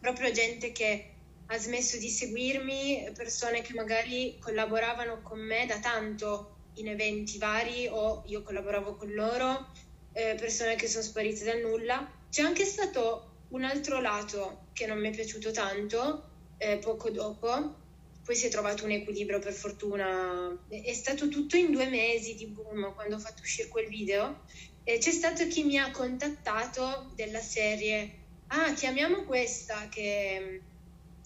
[0.00, 1.10] Proprio gente che
[1.46, 7.86] ha smesso di seguirmi, persone che magari collaboravano con me da tanto in eventi vari
[7.86, 9.70] o io collaboravo con loro,
[10.12, 12.10] eh, persone che sono sparite dal nulla.
[12.30, 17.84] C'è anche stato un altro lato che non mi è piaciuto tanto eh, poco dopo,
[18.24, 22.46] poi si è trovato un equilibrio per fortuna, è stato tutto in due mesi di
[22.46, 24.42] boom quando ho fatto uscire quel video.
[24.82, 30.60] E c'è stato chi mi ha contattato della serie, ah chiamiamo questa che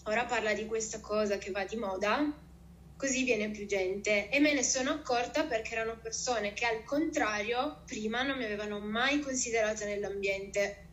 [0.04, 2.18] ora parla di questa cosa che va di moda,
[2.96, 4.28] così viene più gente.
[4.30, 8.80] E me ne sono accorta perché erano persone che al contrario prima non mi avevano
[8.80, 10.90] mai considerata nell'ambiente.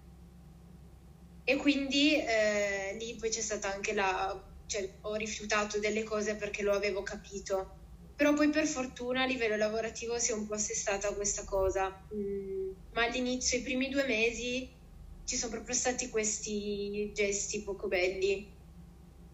[1.43, 4.33] E quindi eh, lì poi c'è stata anche la...
[4.65, 7.71] cioè ho rifiutato delle cose perché lo avevo capito.
[8.15, 12.71] però poi per fortuna a livello lavorativo si è un po' assestata questa cosa, mm,
[12.91, 14.75] ma all'inizio, i primi due mesi,
[15.23, 18.56] ci sono proprio stati questi gesti poco belli.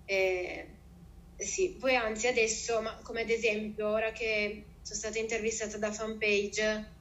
[0.05, 0.79] Eh,
[1.35, 6.91] sì, poi anzi adesso, ma come ad esempio, ora che sono stata intervistata da fanpage,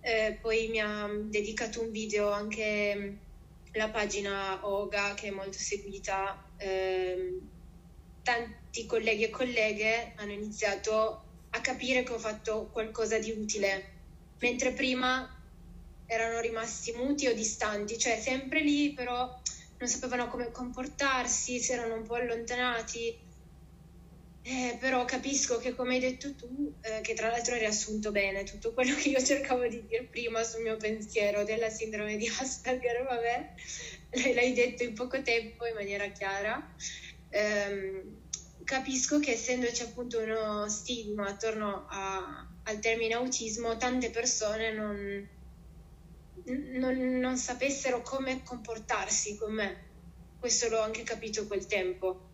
[0.00, 3.26] eh, poi mi ha dedicato un video anche
[3.72, 6.54] la pagina Oga che è molto seguita.
[6.56, 7.40] Eh,
[8.22, 14.04] tanti colleghi e colleghe hanno iniziato a capire che ho fatto qualcosa di utile,
[14.38, 15.28] mentre prima
[16.06, 19.41] erano rimasti muti o distanti, cioè sempre lì però
[19.82, 23.30] non sapevano come comportarsi, si erano un po' allontanati.
[24.44, 28.44] Eh, però capisco che come hai detto tu, eh, che tra l'altro hai riassunto bene
[28.44, 33.02] tutto quello che io cercavo di dire prima sul mio pensiero della sindrome di Asperger,
[33.04, 33.54] vabbè,
[34.34, 36.74] l'hai detto in poco tempo in maniera chiara.
[37.28, 38.04] Eh,
[38.62, 45.28] capisco che essendoci appunto uno stigma attorno a, al termine autismo, tante persone non,
[46.44, 49.90] non, non sapessero come comportarsi con me.
[50.38, 52.30] Questo l'ho anche capito quel tempo.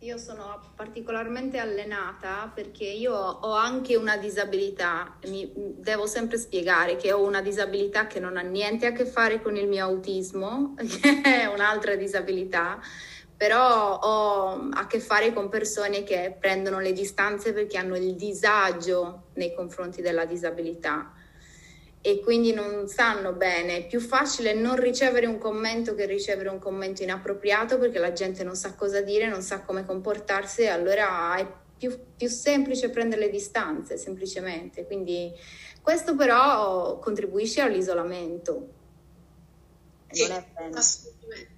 [0.00, 7.10] Io sono particolarmente allenata perché io ho anche una disabilità, mi devo sempre spiegare che
[7.10, 11.22] ho una disabilità che non ha niente a che fare con il mio autismo, che
[11.22, 12.78] è un'altra disabilità,
[13.34, 19.28] però ho a che fare con persone che prendono le distanze perché hanno il disagio
[19.34, 21.13] nei confronti della disabilità
[22.06, 23.78] e quindi non sanno bene.
[23.78, 28.44] È più facile non ricevere un commento che ricevere un commento inappropriato perché la gente
[28.44, 33.22] non sa cosa dire, non sa come comportarsi e allora è più, più semplice prendere
[33.22, 34.84] le distanze, semplicemente.
[34.84, 35.32] Quindi
[35.80, 38.68] questo però contribuisce all'isolamento.
[40.10, 40.30] Sì,
[40.74, 41.52] assolutamente.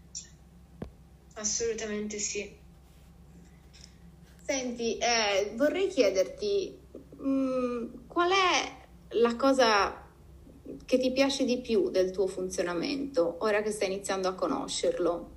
[1.34, 2.56] Assolutamente sì.
[4.44, 6.78] Senti, eh, vorrei chiederti
[7.16, 10.04] mh, mm, qual è la cosa
[10.84, 15.30] che ti piace di più del tuo funzionamento, ora che stai iniziando a conoscerlo?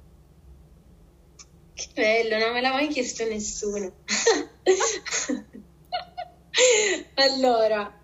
[1.74, 3.92] Che bello, non me l'ha mai chiesto nessuno.
[7.16, 8.02] allora,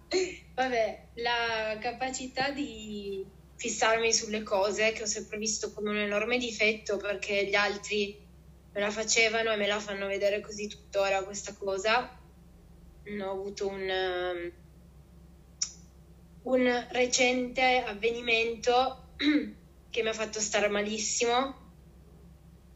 [0.54, 6.98] vabbè, la capacità di fissarmi sulle cose che ho sempre visto come un enorme difetto
[6.98, 8.24] perché gli altri
[8.74, 12.20] me la facevano e me la fanno vedere così tuttora questa cosa.
[13.08, 14.52] Ho avuto un
[16.45, 19.13] un recente avvenimento
[19.89, 21.63] che mi ha fatto stare malissimo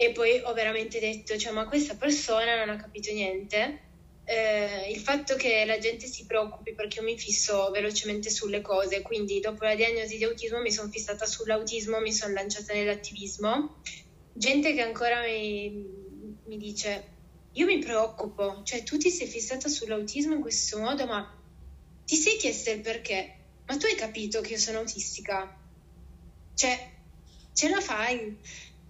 [0.02, 3.88] e poi ho veramente detto, cioè, ma questa persona non ha capito niente.
[4.24, 9.02] Eh, il fatto che la gente si preoccupi perché io mi fisso velocemente sulle cose,
[9.02, 13.82] quindi dopo la diagnosi di autismo mi sono fissata sull'autismo, mi sono lanciata nell'attivismo.
[14.32, 15.86] Gente che ancora mi,
[16.46, 17.18] mi dice,
[17.52, 21.28] io mi preoccupo, cioè tu ti sei fissata sull'autismo in questo modo, ma
[22.06, 23.39] ti sei chiesto il perché?
[23.70, 25.56] Ma tu hai capito che io sono autistica?
[26.56, 26.92] Cioè,
[27.54, 28.36] ce la fai?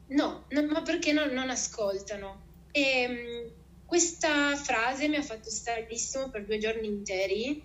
[0.08, 2.48] No, no ma perché non, non ascoltano?
[2.72, 3.52] E um,
[3.86, 7.62] questa frase mi ha fatto stare malissimo per due giorni interi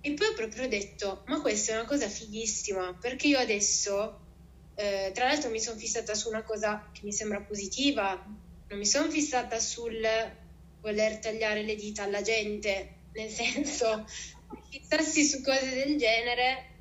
[0.00, 4.20] e poi ho proprio detto, ma questa è una cosa fighissima, perché io adesso,
[4.74, 8.22] eh, tra l'altro mi sono fissata su una cosa che mi sembra positiva,
[8.68, 10.00] non mi sono fissata sul
[10.80, 14.06] voler tagliare le dita alla gente, nel senso
[14.70, 16.74] fissarsi su cose del genere,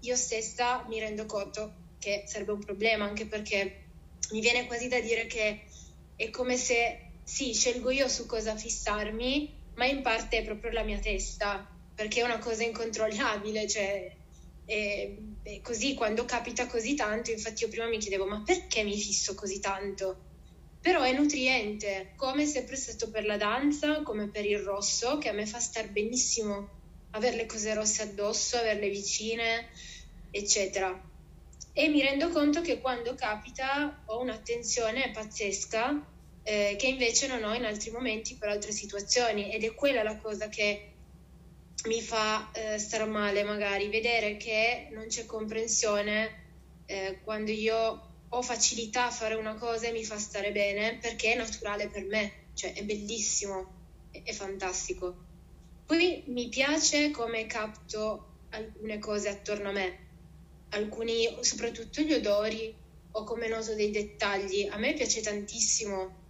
[0.00, 3.90] io stessa mi rendo conto che sarebbe un problema, anche perché
[4.30, 5.66] mi viene quasi da dire che
[6.14, 10.84] è come se sì, scelgo io su cosa fissarmi, ma in parte è proprio la
[10.84, 14.16] mia testa, perché è una cosa incontrollabile, cioè
[14.64, 18.98] e, e così quando capita così tanto, infatti io prima mi chiedevo ma perché mi
[18.98, 20.22] fisso così tanto?
[20.80, 25.32] Però è nutriente, come sempre stato per la danza, come per il rosso, che a
[25.32, 26.75] me fa star benissimo
[27.16, 29.68] avere le cose rosse addosso, averle vicine,
[30.30, 31.02] eccetera.
[31.72, 37.54] E mi rendo conto che quando capita ho un'attenzione pazzesca eh, che invece non ho
[37.54, 40.92] in altri momenti per altre situazioni ed è quella la cosa che
[41.86, 46.44] mi fa eh, stare male magari, vedere che non c'è comprensione
[46.86, 51.32] eh, quando io ho facilità a fare una cosa e mi fa stare bene perché
[51.32, 55.25] è naturale per me, cioè è bellissimo, è, è fantastico.
[55.86, 59.98] Poi mi piace come capto alcune cose attorno a me,
[60.70, 62.74] alcuni, soprattutto gli odori
[63.12, 64.66] o come noto dei dettagli.
[64.68, 66.24] A me piace tantissimo.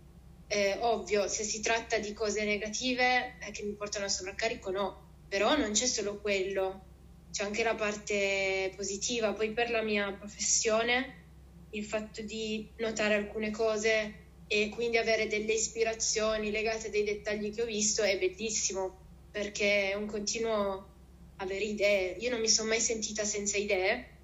[0.46, 5.22] Eh, ovvio, se si tratta di cose negative eh, che mi portano a sovraccarico, no,
[5.26, 6.84] però non c'è solo quello,
[7.32, 9.32] c'è anche la parte positiva.
[9.32, 11.24] Poi per la mia professione,
[11.70, 17.54] il fatto di notare alcune cose e quindi avere delle ispirazioni legate a dei dettagli
[17.54, 19.05] che ho visto è bellissimo
[19.36, 20.94] perché è un continuo
[21.36, 22.16] avere idee.
[22.20, 24.20] Io non mi sono mai sentita senza idee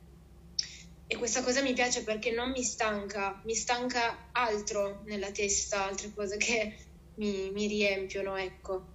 [1.07, 6.15] e questa cosa mi piace perché non mi stanca, mi stanca altro nella testa, altre
[6.15, 6.79] cose che
[7.17, 8.87] mi, mi riempiono, ecco.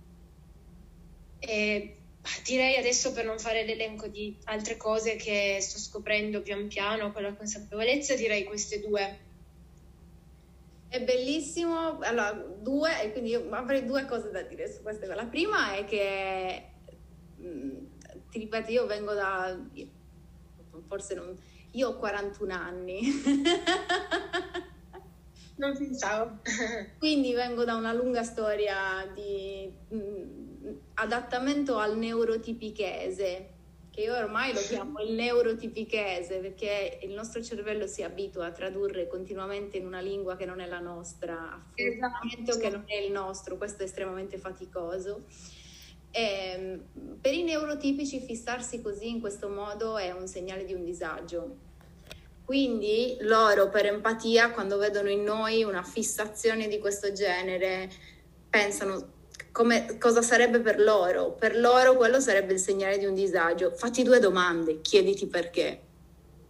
[1.38, 2.00] E
[2.44, 7.22] direi adesso per non fare l'elenco di altre cose che sto scoprendo pian piano con
[7.22, 9.27] la consapevolezza, direi queste due.
[10.90, 15.06] È bellissimo, allora due, e quindi io avrei due cose da dire su queste.
[15.08, 16.70] La prima è che,
[17.42, 17.78] mm,
[18.30, 19.60] ti ripeto, io vengo da,
[20.88, 21.38] forse non,
[21.72, 23.02] io ho 41 anni.
[25.58, 26.40] non pensavo.
[27.00, 33.56] quindi vengo da una lunga storia di mm, adattamento al neurotipichese
[33.98, 39.08] che io ormai lo chiamo il neurotipichese perché il nostro cervello si abitua a tradurre
[39.08, 42.60] continuamente in una lingua che non è la nostra, a funzionamento esatto.
[42.60, 45.24] che non è il nostro, questo è estremamente faticoso.
[46.12, 50.84] E, ehm, per i neurotipici fissarsi così in questo modo è un segnale di un
[50.84, 51.56] disagio.
[52.46, 57.90] Quindi loro per empatia quando vedono in noi una fissazione di questo genere
[58.48, 59.16] pensano
[59.58, 61.32] come, cosa sarebbe per loro.
[61.32, 63.74] Per loro quello sarebbe il segnale di un disagio.
[63.76, 65.82] Fatti due domande, chiediti perché.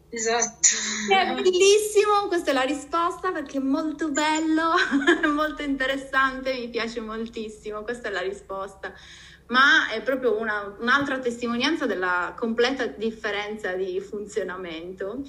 [0.09, 0.67] Esatto.
[1.09, 4.73] È bellissimo, questa è la risposta perché è molto bello,
[5.33, 8.93] molto interessante, mi piace moltissimo, questa è la risposta.
[9.47, 15.21] Ma è proprio una, un'altra testimonianza della completa differenza di funzionamento.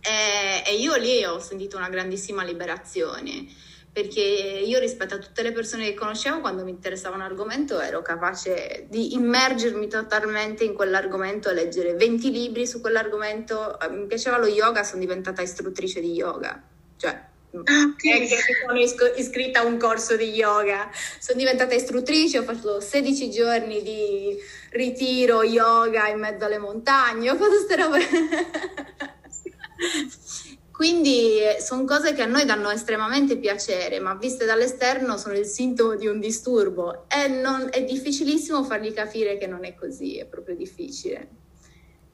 [0.00, 5.52] E, e io lì ho sentito una grandissima liberazione perché io rispetto a tutte le
[5.52, 11.50] persone che conoscevo quando mi interessava un argomento ero capace di immergermi totalmente in quell'argomento
[11.50, 13.76] e leggere 20 libri su quell'argomento.
[13.90, 16.62] Mi piaceva lo yoga, sono diventata istruttrice di yoga,
[16.96, 18.28] cioè ah, okay.
[18.64, 18.78] sono
[19.16, 20.88] iscritta a un corso di yoga.
[21.18, 24.36] Sono diventata istruttrice, ho fatto 16 giorni di
[24.70, 27.98] ritiro yoga in mezzo alle montagne, ho fatto queste robe.
[30.80, 35.44] Quindi eh, sono cose che a noi danno estremamente piacere, ma viste dall'esterno sono il
[35.44, 40.24] sintomo di un disturbo e non, è difficilissimo fargli capire che non è così, è
[40.24, 41.39] proprio difficile.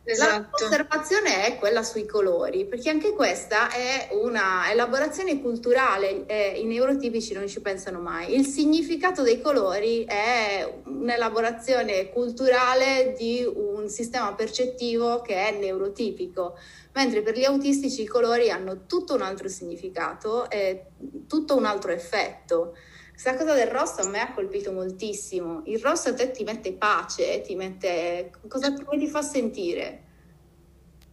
[0.08, 0.62] Esatto.
[0.62, 7.34] L'osservazione è quella sui colori, perché anche questa è una elaborazione culturale, eh, i neurotipici
[7.34, 8.34] non ci pensano mai.
[8.34, 16.56] Il significato dei colori è un'elaborazione culturale di un sistema percettivo che è neurotipico
[16.92, 20.86] mentre per gli autistici i colori hanno tutto un altro significato e
[21.28, 22.74] tutto un altro effetto.
[23.16, 25.62] Questa cosa del rosso a me ha colpito moltissimo.
[25.64, 28.30] Il rosso a te ti mette pace, ti mette...
[28.46, 30.04] cosa come ti fa sentire?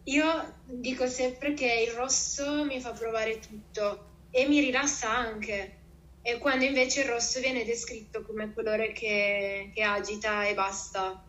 [0.04, 5.78] Io dico sempre che il rosso mi fa provare tutto e mi rilassa anche.
[6.20, 11.24] E quando invece il rosso viene descritto come colore che, che agita e basta.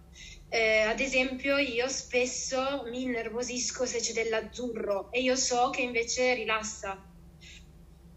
[0.49, 6.33] Eh, ad esempio, io spesso mi innervosisco se c'è dell'azzurro e io so che invece
[6.33, 7.01] rilassa.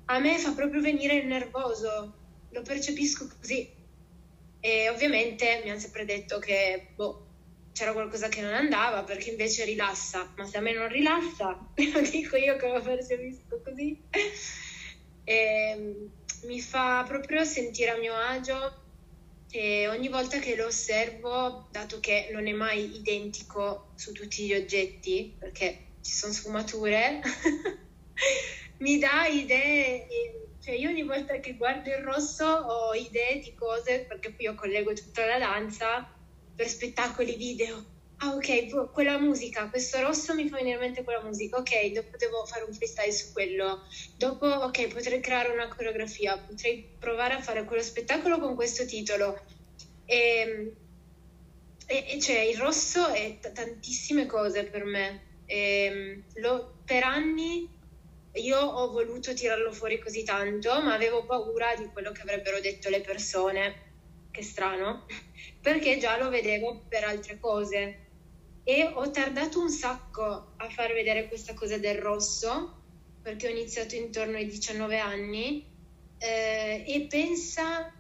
[0.07, 2.18] A me fa proprio venire il nervoso,
[2.51, 3.77] lo percepisco così.
[4.61, 7.27] E ovviamente mi hanno sempre detto che boh,
[7.73, 12.01] c'era qualcosa che non andava perché invece rilassa, ma se a me non rilassa, lo
[12.01, 14.03] dico io che lo percepisco così.
[15.29, 16.09] E,
[16.45, 18.83] mi fa proprio sentire a mio agio
[19.51, 24.55] e ogni volta che lo osservo, dato che non è mai identico su tutti gli
[24.55, 27.21] oggetti, perché ci sono sfumature,
[28.79, 30.07] mi dà idee.
[30.69, 34.55] Cioè io ogni volta che guardo il rosso ho idee di cose, perché poi io
[34.55, 36.07] collego tutta la danza
[36.55, 37.83] per spettacoli video.
[38.19, 42.19] Ah ok, quella musica, questo rosso mi fa venire in mente quella musica, ok, dopo
[42.19, 43.87] devo fare un freestyle su quello,
[44.19, 49.41] dopo ok, potrei creare una coreografia, potrei provare a fare quello spettacolo con questo titolo.
[50.05, 50.75] E,
[51.87, 55.43] e, e cioè il rosso è t- tantissime cose per me.
[55.47, 57.78] E, lo, per anni
[58.35, 62.89] io ho voluto tirarlo fuori così tanto, ma avevo paura di quello che avrebbero detto
[62.89, 63.87] le persone,
[64.31, 65.07] che strano,
[65.61, 68.07] perché già lo vedevo per altre cose.
[68.65, 72.77] E ho tardato un sacco a far vedere questa cosa del rosso
[73.23, 75.67] perché ho iniziato intorno ai 19 anni.
[76.19, 77.93] Eh, e pensa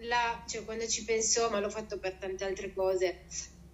[0.00, 3.24] la, cioè quando ci penso ma l'ho fatto per tante altre cose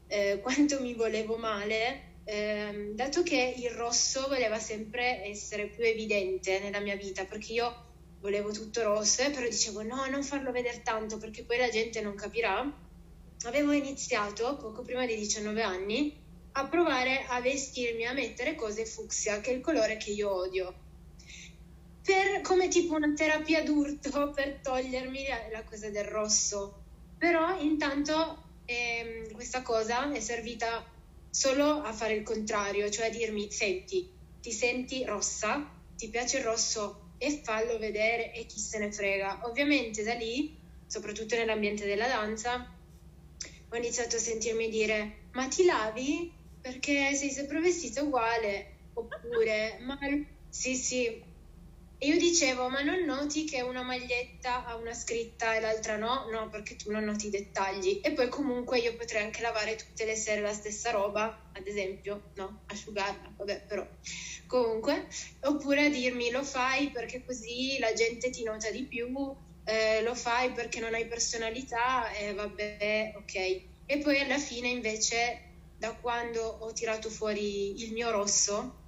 [0.08, 6.58] eh, quanto mi volevo male eh, dato che il rosso voleva sempre essere più evidente
[6.58, 7.84] nella mia vita perché io
[8.20, 12.00] volevo tutto rosso eh, però dicevo no non farlo vedere tanto perché poi la gente
[12.00, 12.84] non capirà
[13.44, 16.24] avevo iniziato poco prima dei 19 anni
[16.58, 20.74] a provare a vestirmi, a mettere cose fucsia, che è il colore che io odio.
[22.02, 26.82] per, come tipo una terapia d'urto per togliermi la, la cosa del rosso.
[27.18, 30.84] Però intanto ehm, questa cosa è servita
[31.36, 34.10] solo a fare il contrario, cioè a dirmi, senti,
[34.40, 39.40] ti senti rossa, ti piace il rosso e fallo vedere e chi se ne frega.
[39.42, 42.66] Ovviamente da lì, soprattutto nell'ambiente della danza,
[43.68, 46.32] ho iniziato a sentirmi dire, ma ti lavi?
[46.58, 48.88] Perché sei sempre vestita uguale.
[48.94, 49.98] Oppure, ma
[50.48, 51.22] sì, sì,
[51.98, 56.28] e io dicevo, ma non noti che una maglietta ha una scritta e l'altra no?
[56.30, 58.00] No, perché tu non noti i dettagli.
[58.02, 62.32] E poi comunque io potrei anche lavare tutte le sere la stessa roba, ad esempio,
[62.34, 63.86] no, asciugarla, vabbè, però.
[64.46, 65.08] Comunque,
[65.40, 69.34] oppure a dirmi lo fai perché così la gente ti nota di più,
[69.64, 73.34] eh, lo fai perché non hai personalità, e eh, vabbè, ok.
[73.86, 78.84] E poi alla fine invece, da quando ho tirato fuori il mio rosso,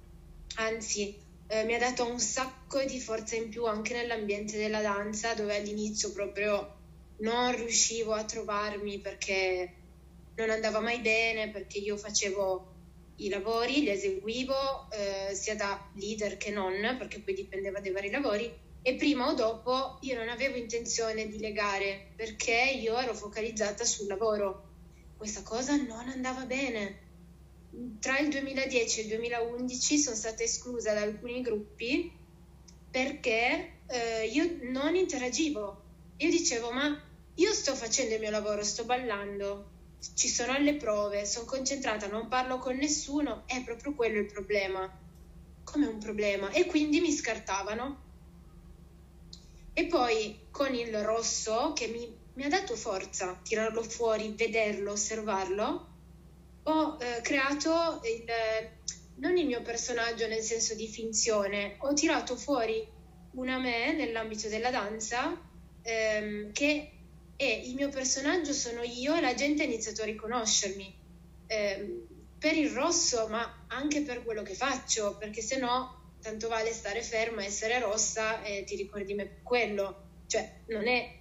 [0.57, 5.33] anzi eh, mi ha dato un sacco di forza in più anche nell'ambiente della danza
[5.33, 6.77] dove all'inizio proprio
[7.21, 9.73] non riuscivo a trovarmi perché
[10.35, 12.75] non andava mai bene, perché io facevo
[13.17, 18.09] i lavori, li eseguivo eh, sia da leader che non, perché poi dipendeva dai vari
[18.11, 23.83] lavori, e prima o dopo io non avevo intenzione di legare perché io ero focalizzata
[23.83, 24.67] sul lavoro.
[25.17, 27.08] Questa cosa non andava bene
[27.99, 32.11] tra il 2010 e il 2011 sono stata esclusa da alcuni gruppi
[32.89, 35.83] perché eh, io non interagivo.
[36.17, 37.01] Io dicevo, ma
[37.35, 39.69] io sto facendo il mio lavoro, sto ballando,
[40.15, 44.91] ci sono alle prove, sono concentrata, non parlo con nessuno, è proprio quello il problema.
[45.63, 46.49] Come un problema?
[46.49, 48.07] E quindi mi scartavano.
[49.73, 55.88] E poi con il rosso, che mi, mi ha dato forza, tirarlo fuori, vederlo, osservarlo,
[56.69, 58.25] ho eh, creato il,
[59.15, 62.87] non il mio personaggio nel senso di finzione, ho tirato fuori
[63.33, 65.39] una me nell'ambito della danza
[65.81, 66.91] ehm, che
[67.35, 70.97] è il mio personaggio sono io e la gente ha iniziato a riconoscermi
[71.47, 72.07] ehm,
[72.37, 77.01] per il rosso ma anche per quello che faccio perché se no tanto vale stare
[77.01, 80.07] ferma, essere rossa e ti ricordi di me per quello.
[80.27, 81.17] Cioè non è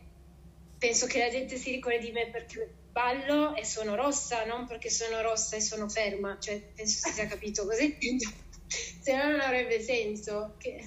[0.78, 4.90] penso che la gente si ricordi di me perché ballo e sono rossa, non perché
[4.90, 7.96] sono rossa e sono ferma, cioè penso si sia capito così,
[9.00, 10.84] se no non avrebbe senso, che,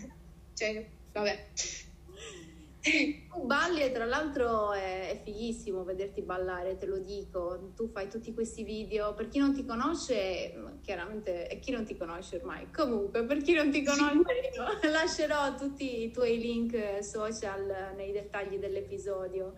[0.53, 1.49] cioè, vabbè.
[2.81, 7.73] Tu balli e tra l'altro è, è, fighissimo vederti ballare, te lo dico.
[7.75, 9.13] Tu fai tutti questi video.
[9.13, 13.53] Per chi non ti conosce, chiaramente, e chi non ti conosce ormai, comunque, per chi
[13.53, 14.87] non ti conosce, sì.
[14.89, 19.53] lascerò tutti i tuoi link social nei dettagli dell'episodio.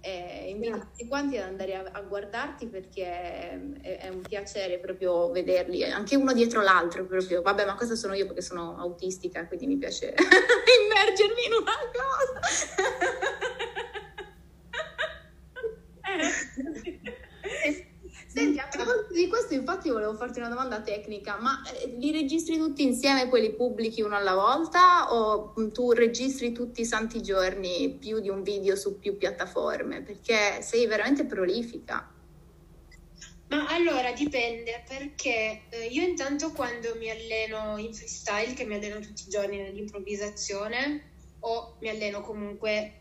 [0.00, 5.30] Eh, invito tutti quanti ad andare a, a guardarti perché è, è, un piacere proprio
[5.32, 7.42] vederli, anche uno dietro l'altro proprio.
[7.42, 12.40] Vabbè, ma cosa sono io perché sono autistica, quindi mi piace immergermi in una cosa.
[16.04, 16.78] eh.
[18.28, 22.58] Senti, a proposito di questo, infatti, volevo farti una domanda tecnica, ma eh, li registri
[22.58, 27.22] tutti insieme, poi li pubblichi uno alla volta o mm, tu registri tutti i santi
[27.22, 30.02] giorni più di un video su più piattaforme?
[30.02, 32.12] Perché sei veramente prolifica.
[33.48, 39.00] Ma allora dipende perché eh, io intanto quando mi alleno in freestyle, che mi alleno
[39.00, 42.92] tutti i giorni nell'improvvisazione, o mi alleno comunque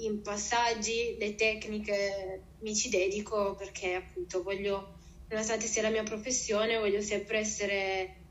[0.00, 4.98] in passaggi, le tecniche mi ci dedico perché appunto voglio,
[5.28, 8.24] nonostante sia la mia professione, voglio sempre essere,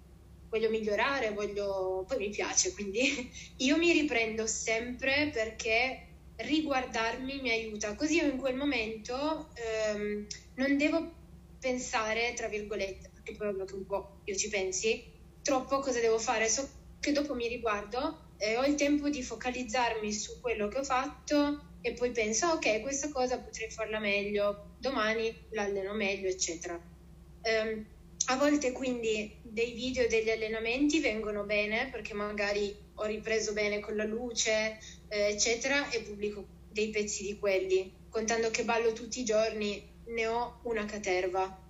[0.50, 3.02] voglio migliorare, voglio, poi mi piace, quindi
[3.58, 6.04] io mi riprendo sempre perché
[6.36, 10.26] riguardarmi mi aiuta, così io in quel momento ehm,
[10.56, 11.18] non devo
[11.60, 15.04] pensare, tra virgolette, perché poi dopo un po' io ci pensi,
[15.42, 16.68] troppo cosa devo fare, so
[17.00, 21.69] che dopo mi riguardo e ho il tempo di focalizzarmi su quello che ho fatto
[21.82, 26.74] e poi penso, ok, questa cosa potrei farla meglio, domani l'alleno meglio, eccetera.
[26.74, 27.86] Um,
[28.26, 33.96] a volte quindi dei video degli allenamenti vengono bene perché magari ho ripreso bene con
[33.96, 34.78] la luce,
[35.08, 37.92] eh, eccetera, e pubblico dei pezzi di quelli.
[38.10, 41.68] Contando che ballo tutti i giorni, ne ho una caterva.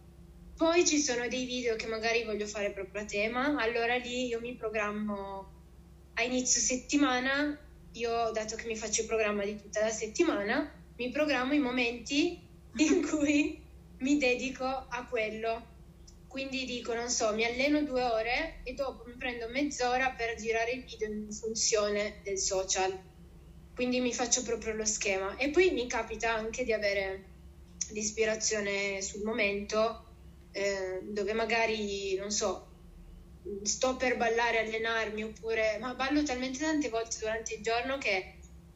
[0.55, 4.41] Poi ci sono dei video che magari voglio fare proprio a tema, allora lì io
[4.41, 5.53] mi programmo
[6.15, 7.57] a inizio settimana,
[7.93, 12.39] io dato che mi faccio il programma di tutta la settimana, mi programmo i momenti
[12.77, 13.61] in cui
[13.99, 15.77] mi dedico a quello.
[16.27, 20.71] Quindi dico, non so, mi alleno due ore e dopo mi prendo mezz'ora per girare
[20.71, 22.97] il video in funzione del social.
[23.73, 25.35] Quindi mi faccio proprio lo schema.
[25.37, 27.23] E poi mi capita anche di avere
[27.91, 30.05] l'ispirazione sul momento,
[30.51, 32.68] eh, dove magari, non so,
[33.63, 38.35] sto per ballare, allenarmi, oppure ma ballo talmente tante volte durante il giorno che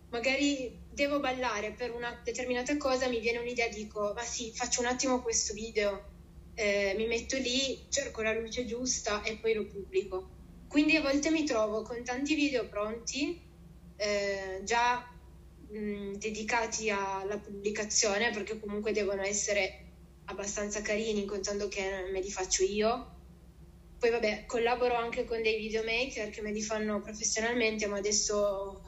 [0.09, 4.87] magari devo ballare per una determinata cosa, mi viene un'idea, dico, ma sì, faccio un
[4.87, 6.11] attimo questo video,
[6.53, 10.29] eh, mi metto lì, cerco la luce giusta e poi lo pubblico.
[10.67, 13.39] Quindi a volte mi trovo con tanti video pronti,
[13.95, 15.03] eh, già
[15.67, 19.71] mh, dedicati alla pubblicazione, perché comunque devono essere
[20.25, 23.07] abbastanza carini, contando che me li faccio io.
[24.03, 28.81] Poi vabbè, collaboro anche con dei videomaker che me li fanno professionalmente, ma adesso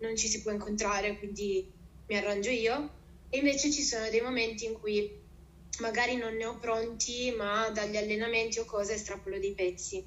[0.00, 2.96] non ci si può incontrare, quindi mi arrangio io.
[3.30, 5.10] E invece ci sono dei momenti in cui
[5.78, 10.04] magari non ne ho pronti, ma dagli allenamenti o cose estrapolo dei pezzi.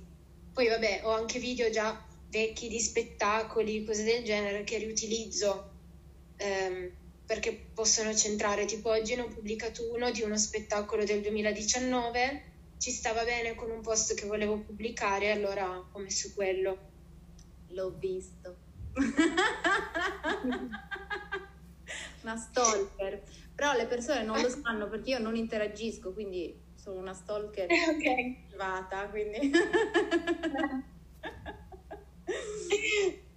[0.53, 1.99] Poi vabbè, ho anche video già
[2.29, 5.73] vecchi di spettacoli, cose del genere che riutilizzo
[6.35, 6.87] ehm,
[7.25, 8.65] perché possono centrare.
[8.65, 12.50] Tipo oggi ne ho pubblicato uno di uno spettacolo del 2019,
[12.81, 16.89] ci stava bene con un post che volevo pubblicare, allora ho messo quello.
[17.67, 18.57] L'ho visto.
[22.23, 23.21] una stalker.
[23.53, 28.45] Però le persone non lo sanno perché io non interagisco, quindi sono una stalker okay.
[28.47, 29.51] privata, quindi...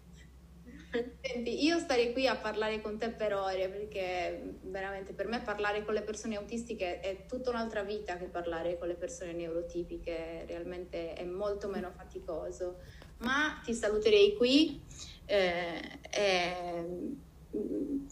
[1.21, 5.85] Senti, io starei qui a parlare con te per ore perché veramente per me parlare
[5.85, 11.15] con le persone autistiche è tutta un'altra vita che parlare con le persone neurotipiche, realmente
[11.15, 12.79] è molto meno faticoso.
[13.19, 14.87] Ma ti saluterei qui.
[15.25, 16.87] Eh, eh,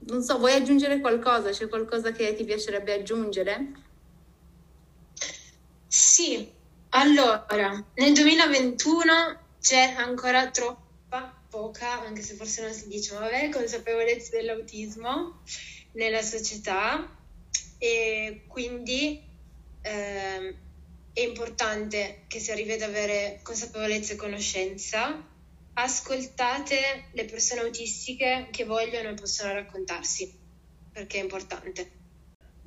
[0.06, 1.50] non so, vuoi aggiungere qualcosa?
[1.50, 3.72] C'è qualcosa che ti piacerebbe aggiungere?
[5.86, 6.52] Sì,
[6.90, 7.46] allora,
[7.94, 9.12] nel 2021
[9.60, 10.81] c'è ancora troppa,
[11.52, 15.42] poca, anche se forse non si dice, ma vabbè, consapevolezza dell'autismo
[15.92, 17.14] nella società
[17.76, 19.22] e quindi
[19.82, 20.56] eh,
[21.12, 25.28] è importante che si arrivi ad avere consapevolezza e conoscenza
[25.74, 30.34] ascoltate le persone autistiche che vogliono e possono raccontarsi,
[30.90, 32.01] perché è importante.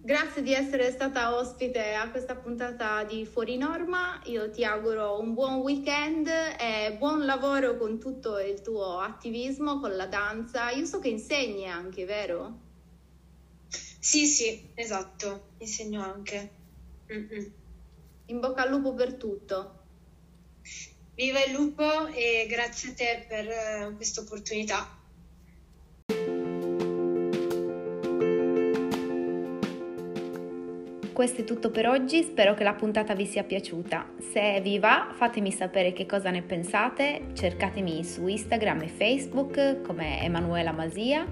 [0.06, 4.22] Grazie di essere stata ospite a questa puntata di Fuori Norma.
[4.26, 9.96] Io ti auguro un buon weekend e buon lavoro con tutto il tuo attivismo, con
[9.96, 10.70] la danza.
[10.70, 12.60] Io so che insegni anche, vero?
[14.00, 16.52] Sì, sì, esatto, insegno anche.
[17.12, 17.54] Mm-mm.
[18.28, 19.86] In bocca al lupo per tutto.
[21.16, 25.05] Viva il lupo e grazie a te per eh, questa opportunità.
[31.16, 34.06] Questo è tutto per oggi, spero che la puntata vi sia piaciuta.
[34.34, 40.22] Se vi va, fatemi sapere che cosa ne pensate, cercatemi su Instagram e Facebook come
[40.22, 41.26] Emanuela Masia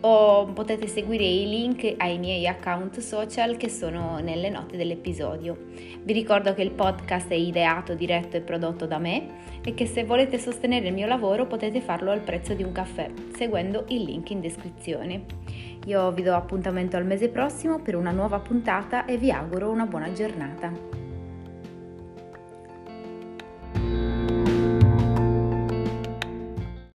[0.00, 5.56] o potete seguire i link ai miei account social che sono nelle note dell'episodio.
[6.02, 10.02] Vi ricordo che il podcast è ideato, diretto e prodotto da me e che se
[10.02, 14.28] volete sostenere il mio lavoro potete farlo al prezzo di un caffè seguendo il link
[14.30, 15.39] in descrizione.
[15.86, 19.86] Io vi do appuntamento al mese prossimo per una nuova puntata e vi auguro una
[19.86, 20.70] buona giornata.